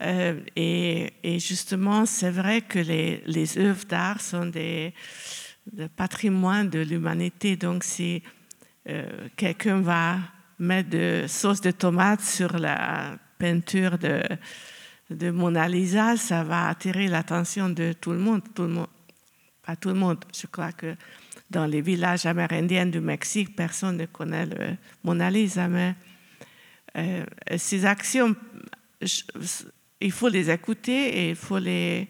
Euh, 0.00 0.40
et, 0.56 1.38
justement, 1.38 2.06
c'est 2.06 2.30
vrai 2.30 2.62
que 2.62 2.78
les, 2.78 3.58
œuvres 3.58 3.84
d'art 3.86 4.20
sont 4.20 4.46
des, 4.46 4.94
des 5.72 5.88
patrimoines 5.88 6.70
de 6.70 6.80
l'humanité. 6.80 7.56
Donc, 7.56 7.84
si 7.84 8.22
quelqu'un 9.36 9.80
va 9.80 10.18
mettre 10.58 10.90
de 10.90 11.24
sauce 11.28 11.60
de 11.60 11.70
tomate 11.70 12.20
sur 12.20 12.58
la 12.58 13.16
peinture 13.38 13.98
de, 13.98 14.22
de 15.10 15.30
Mona 15.30 15.68
Lisa, 15.68 16.16
ça 16.16 16.44
va 16.44 16.68
attirer 16.68 17.08
l'attention 17.08 17.68
de 17.68 17.92
tout 17.92 18.12
le 18.12 18.18
monde. 18.18 18.42
Tout 18.54 18.62
le 18.62 18.68
monde. 18.68 18.88
Pas 19.64 19.76
tout 19.76 19.88
le 19.88 19.94
monde. 19.94 20.24
Je 20.34 20.46
crois 20.46 20.72
que 20.72 20.94
dans 21.50 21.66
les 21.66 21.80
villages 21.80 22.26
amérindiens 22.26 22.86
du 22.86 23.00
Mexique, 23.00 23.54
personne 23.54 23.96
ne 23.96 24.06
connaît 24.06 24.46
le 24.46 24.76
Mona 25.04 25.30
Lisa, 25.30 25.68
mais 25.68 25.94
euh, 26.96 27.24
ces 27.56 27.84
actions, 27.84 28.34
il 30.00 30.12
faut 30.12 30.28
les 30.28 30.50
écouter 30.50 31.08
et 31.18 31.30
il 31.30 31.36
faut 31.36 31.58
les. 31.58 32.08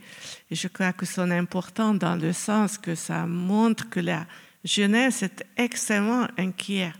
je 0.50 0.68
crois 0.68 0.92
que 0.92 1.06
sont 1.06 1.30
importantes 1.30 1.98
dans 1.98 2.16
le 2.16 2.32
sens 2.32 2.78
que 2.78 2.94
ça 2.94 3.26
montre 3.26 3.88
que 3.88 4.00
la 4.00 4.26
jeunesse 4.64 5.22
est 5.22 5.44
extrêmement 5.56 6.26
inquiète 6.36 6.94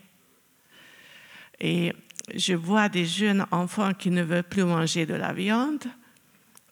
et 1.62 1.92
je 2.34 2.54
vois 2.54 2.88
des 2.88 3.06
jeunes 3.06 3.46
enfants 3.52 3.94
qui 3.94 4.10
ne 4.10 4.22
veulent 4.22 4.42
plus 4.42 4.64
manger 4.64 5.06
de 5.06 5.14
la 5.14 5.32
viande, 5.32 5.84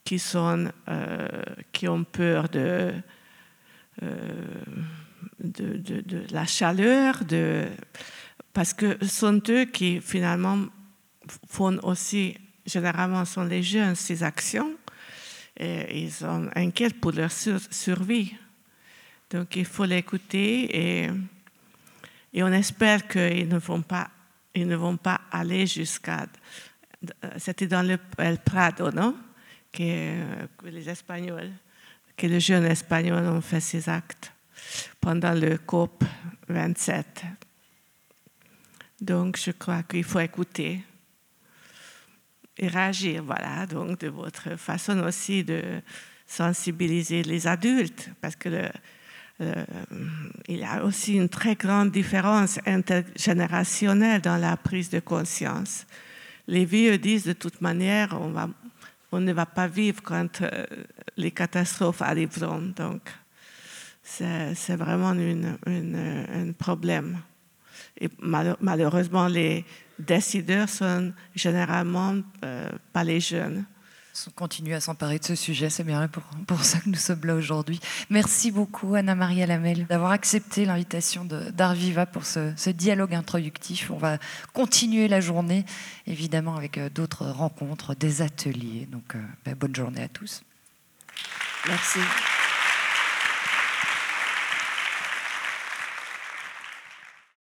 qui, 0.04 0.18
sont, 0.18 0.70
euh, 0.88 1.28
qui 1.72 1.86
ont 1.86 2.02
peur 2.02 2.48
de, 2.48 2.92
euh, 4.02 4.44
de, 5.38 5.76
de, 5.76 6.24
la 6.32 6.44
chaleur, 6.44 7.24
de, 7.24 7.66
parce 8.52 8.74
que 8.74 9.04
sont 9.06 9.40
eux 9.48 9.64
qui 9.64 10.00
finalement 10.00 10.58
font 11.48 11.78
aussi, 11.82 12.36
généralement 12.66 13.24
sont 13.24 13.44
les 13.44 13.62
jeunes, 13.62 13.94
ces 13.94 14.22
actions, 14.22 14.74
et 15.56 16.02
ils 16.02 16.12
sont 16.12 16.48
inquiets 16.54 16.90
pour 16.90 17.12
leur 17.12 17.30
survie. 17.32 18.34
Donc 19.30 19.56
il 19.56 19.64
faut 19.64 19.84
l'écouter 19.84 21.04
et, 21.04 21.10
et 22.32 22.42
on 22.42 22.48
espère 22.52 23.06
qu'ils 23.06 23.48
ne 23.48 23.58
vont 23.58 23.82
pas 23.82 24.10
ne 24.56 24.76
vont 24.76 24.96
pas 24.96 25.20
aller 25.30 25.66
jusqu'à. 25.66 26.26
C'était 27.38 27.66
dans 27.66 27.86
le 27.86 27.98
El 28.18 28.38
Prado, 28.38 28.90
non? 28.90 29.16
Que, 29.72 30.16
les 30.64 30.88
Espagnols, 30.88 31.52
que 32.16 32.26
les 32.26 32.40
jeunes 32.40 32.64
Espagnols 32.64 33.26
ont 33.26 33.40
fait 33.40 33.60
ces 33.60 33.88
actes 33.88 34.32
pendant 35.00 35.32
le 35.32 35.58
COP 35.58 36.04
27. 36.48 37.22
Donc, 39.00 39.38
je 39.38 39.52
crois 39.52 39.84
qu'il 39.84 40.04
faut 40.04 40.20
écouter 40.20 40.82
et 42.60 42.68
réagir, 42.68 43.24
voilà, 43.24 43.66
donc 43.66 44.00
de 44.00 44.08
votre 44.08 44.56
façon 44.56 44.98
aussi 45.00 45.42
de 45.42 45.62
sensibiliser 46.26 47.22
les 47.22 47.46
adultes, 47.46 48.10
parce 48.20 48.36
que 48.36 48.68
il 50.48 50.58
y 50.58 50.64
a 50.64 50.84
aussi 50.84 51.14
une 51.14 51.30
très 51.30 51.54
grande 51.54 51.90
différence 51.90 52.58
intergénérationnelle 52.66 54.20
dans 54.20 54.36
la 54.36 54.58
prise 54.58 54.90
de 54.90 55.00
conscience. 55.00 55.86
Les 56.46 56.66
vieux 56.66 56.98
disent 56.98 57.24
de 57.24 57.32
toute 57.32 57.62
manière, 57.62 58.20
on, 58.20 58.32
va, 58.32 58.50
ne 59.12 59.32
va 59.32 59.46
pas 59.46 59.66
vivre 59.66 60.02
quand 60.02 60.42
euh, 60.42 60.66
les 61.16 61.30
catastrophes 61.30 62.02
arriveront. 62.02 62.72
Donc, 62.76 63.00
c'est 64.02 64.76
vraiment 64.76 65.14
un 65.14 66.52
problème. 66.58 67.18
Et 67.98 68.10
malheureusement, 68.20 69.28
les 69.28 69.64
décideurs 70.00 70.68
sont 70.68 71.12
généralement 71.34 72.14
euh, 72.44 72.70
pas 72.92 73.04
les 73.04 73.20
jeunes. 73.20 73.64
continuer 74.34 74.74
à 74.74 74.80
s'emparer 74.80 75.18
de 75.18 75.24
ce 75.24 75.34
sujet. 75.34 75.70
C'est 75.70 75.84
bien 75.84 76.08
pour, 76.08 76.22
pour 76.46 76.64
ça 76.64 76.78
que 76.80 76.88
nous 76.88 76.96
sommes 76.96 77.24
là 77.24 77.34
aujourd'hui. 77.34 77.80
Merci 78.10 78.50
beaucoup, 78.50 78.94
Anna-Maria 78.94 79.46
Lamel, 79.46 79.86
d'avoir 79.86 80.10
accepté 80.10 80.64
l'invitation 80.64 81.24
d'Arviva 81.24 82.06
pour 82.06 82.24
ce, 82.26 82.52
ce, 82.56 82.70
dialogue 82.70 83.14
introductif. 83.14 83.90
On 83.90 83.98
va 83.98 84.18
continuer 84.52 85.08
la 85.08 85.20
journée, 85.20 85.64
évidemment, 86.06 86.56
avec 86.56 86.78
euh, 86.78 86.90
d'autres 86.90 87.26
rencontres, 87.26 87.94
des 87.94 88.22
ateliers. 88.22 88.86
Donc, 88.90 89.14
euh, 89.14 89.22
ben, 89.44 89.54
bonne 89.54 89.74
journée 89.74 90.02
à 90.02 90.08
tous. 90.08 90.42
Merci. 91.66 92.00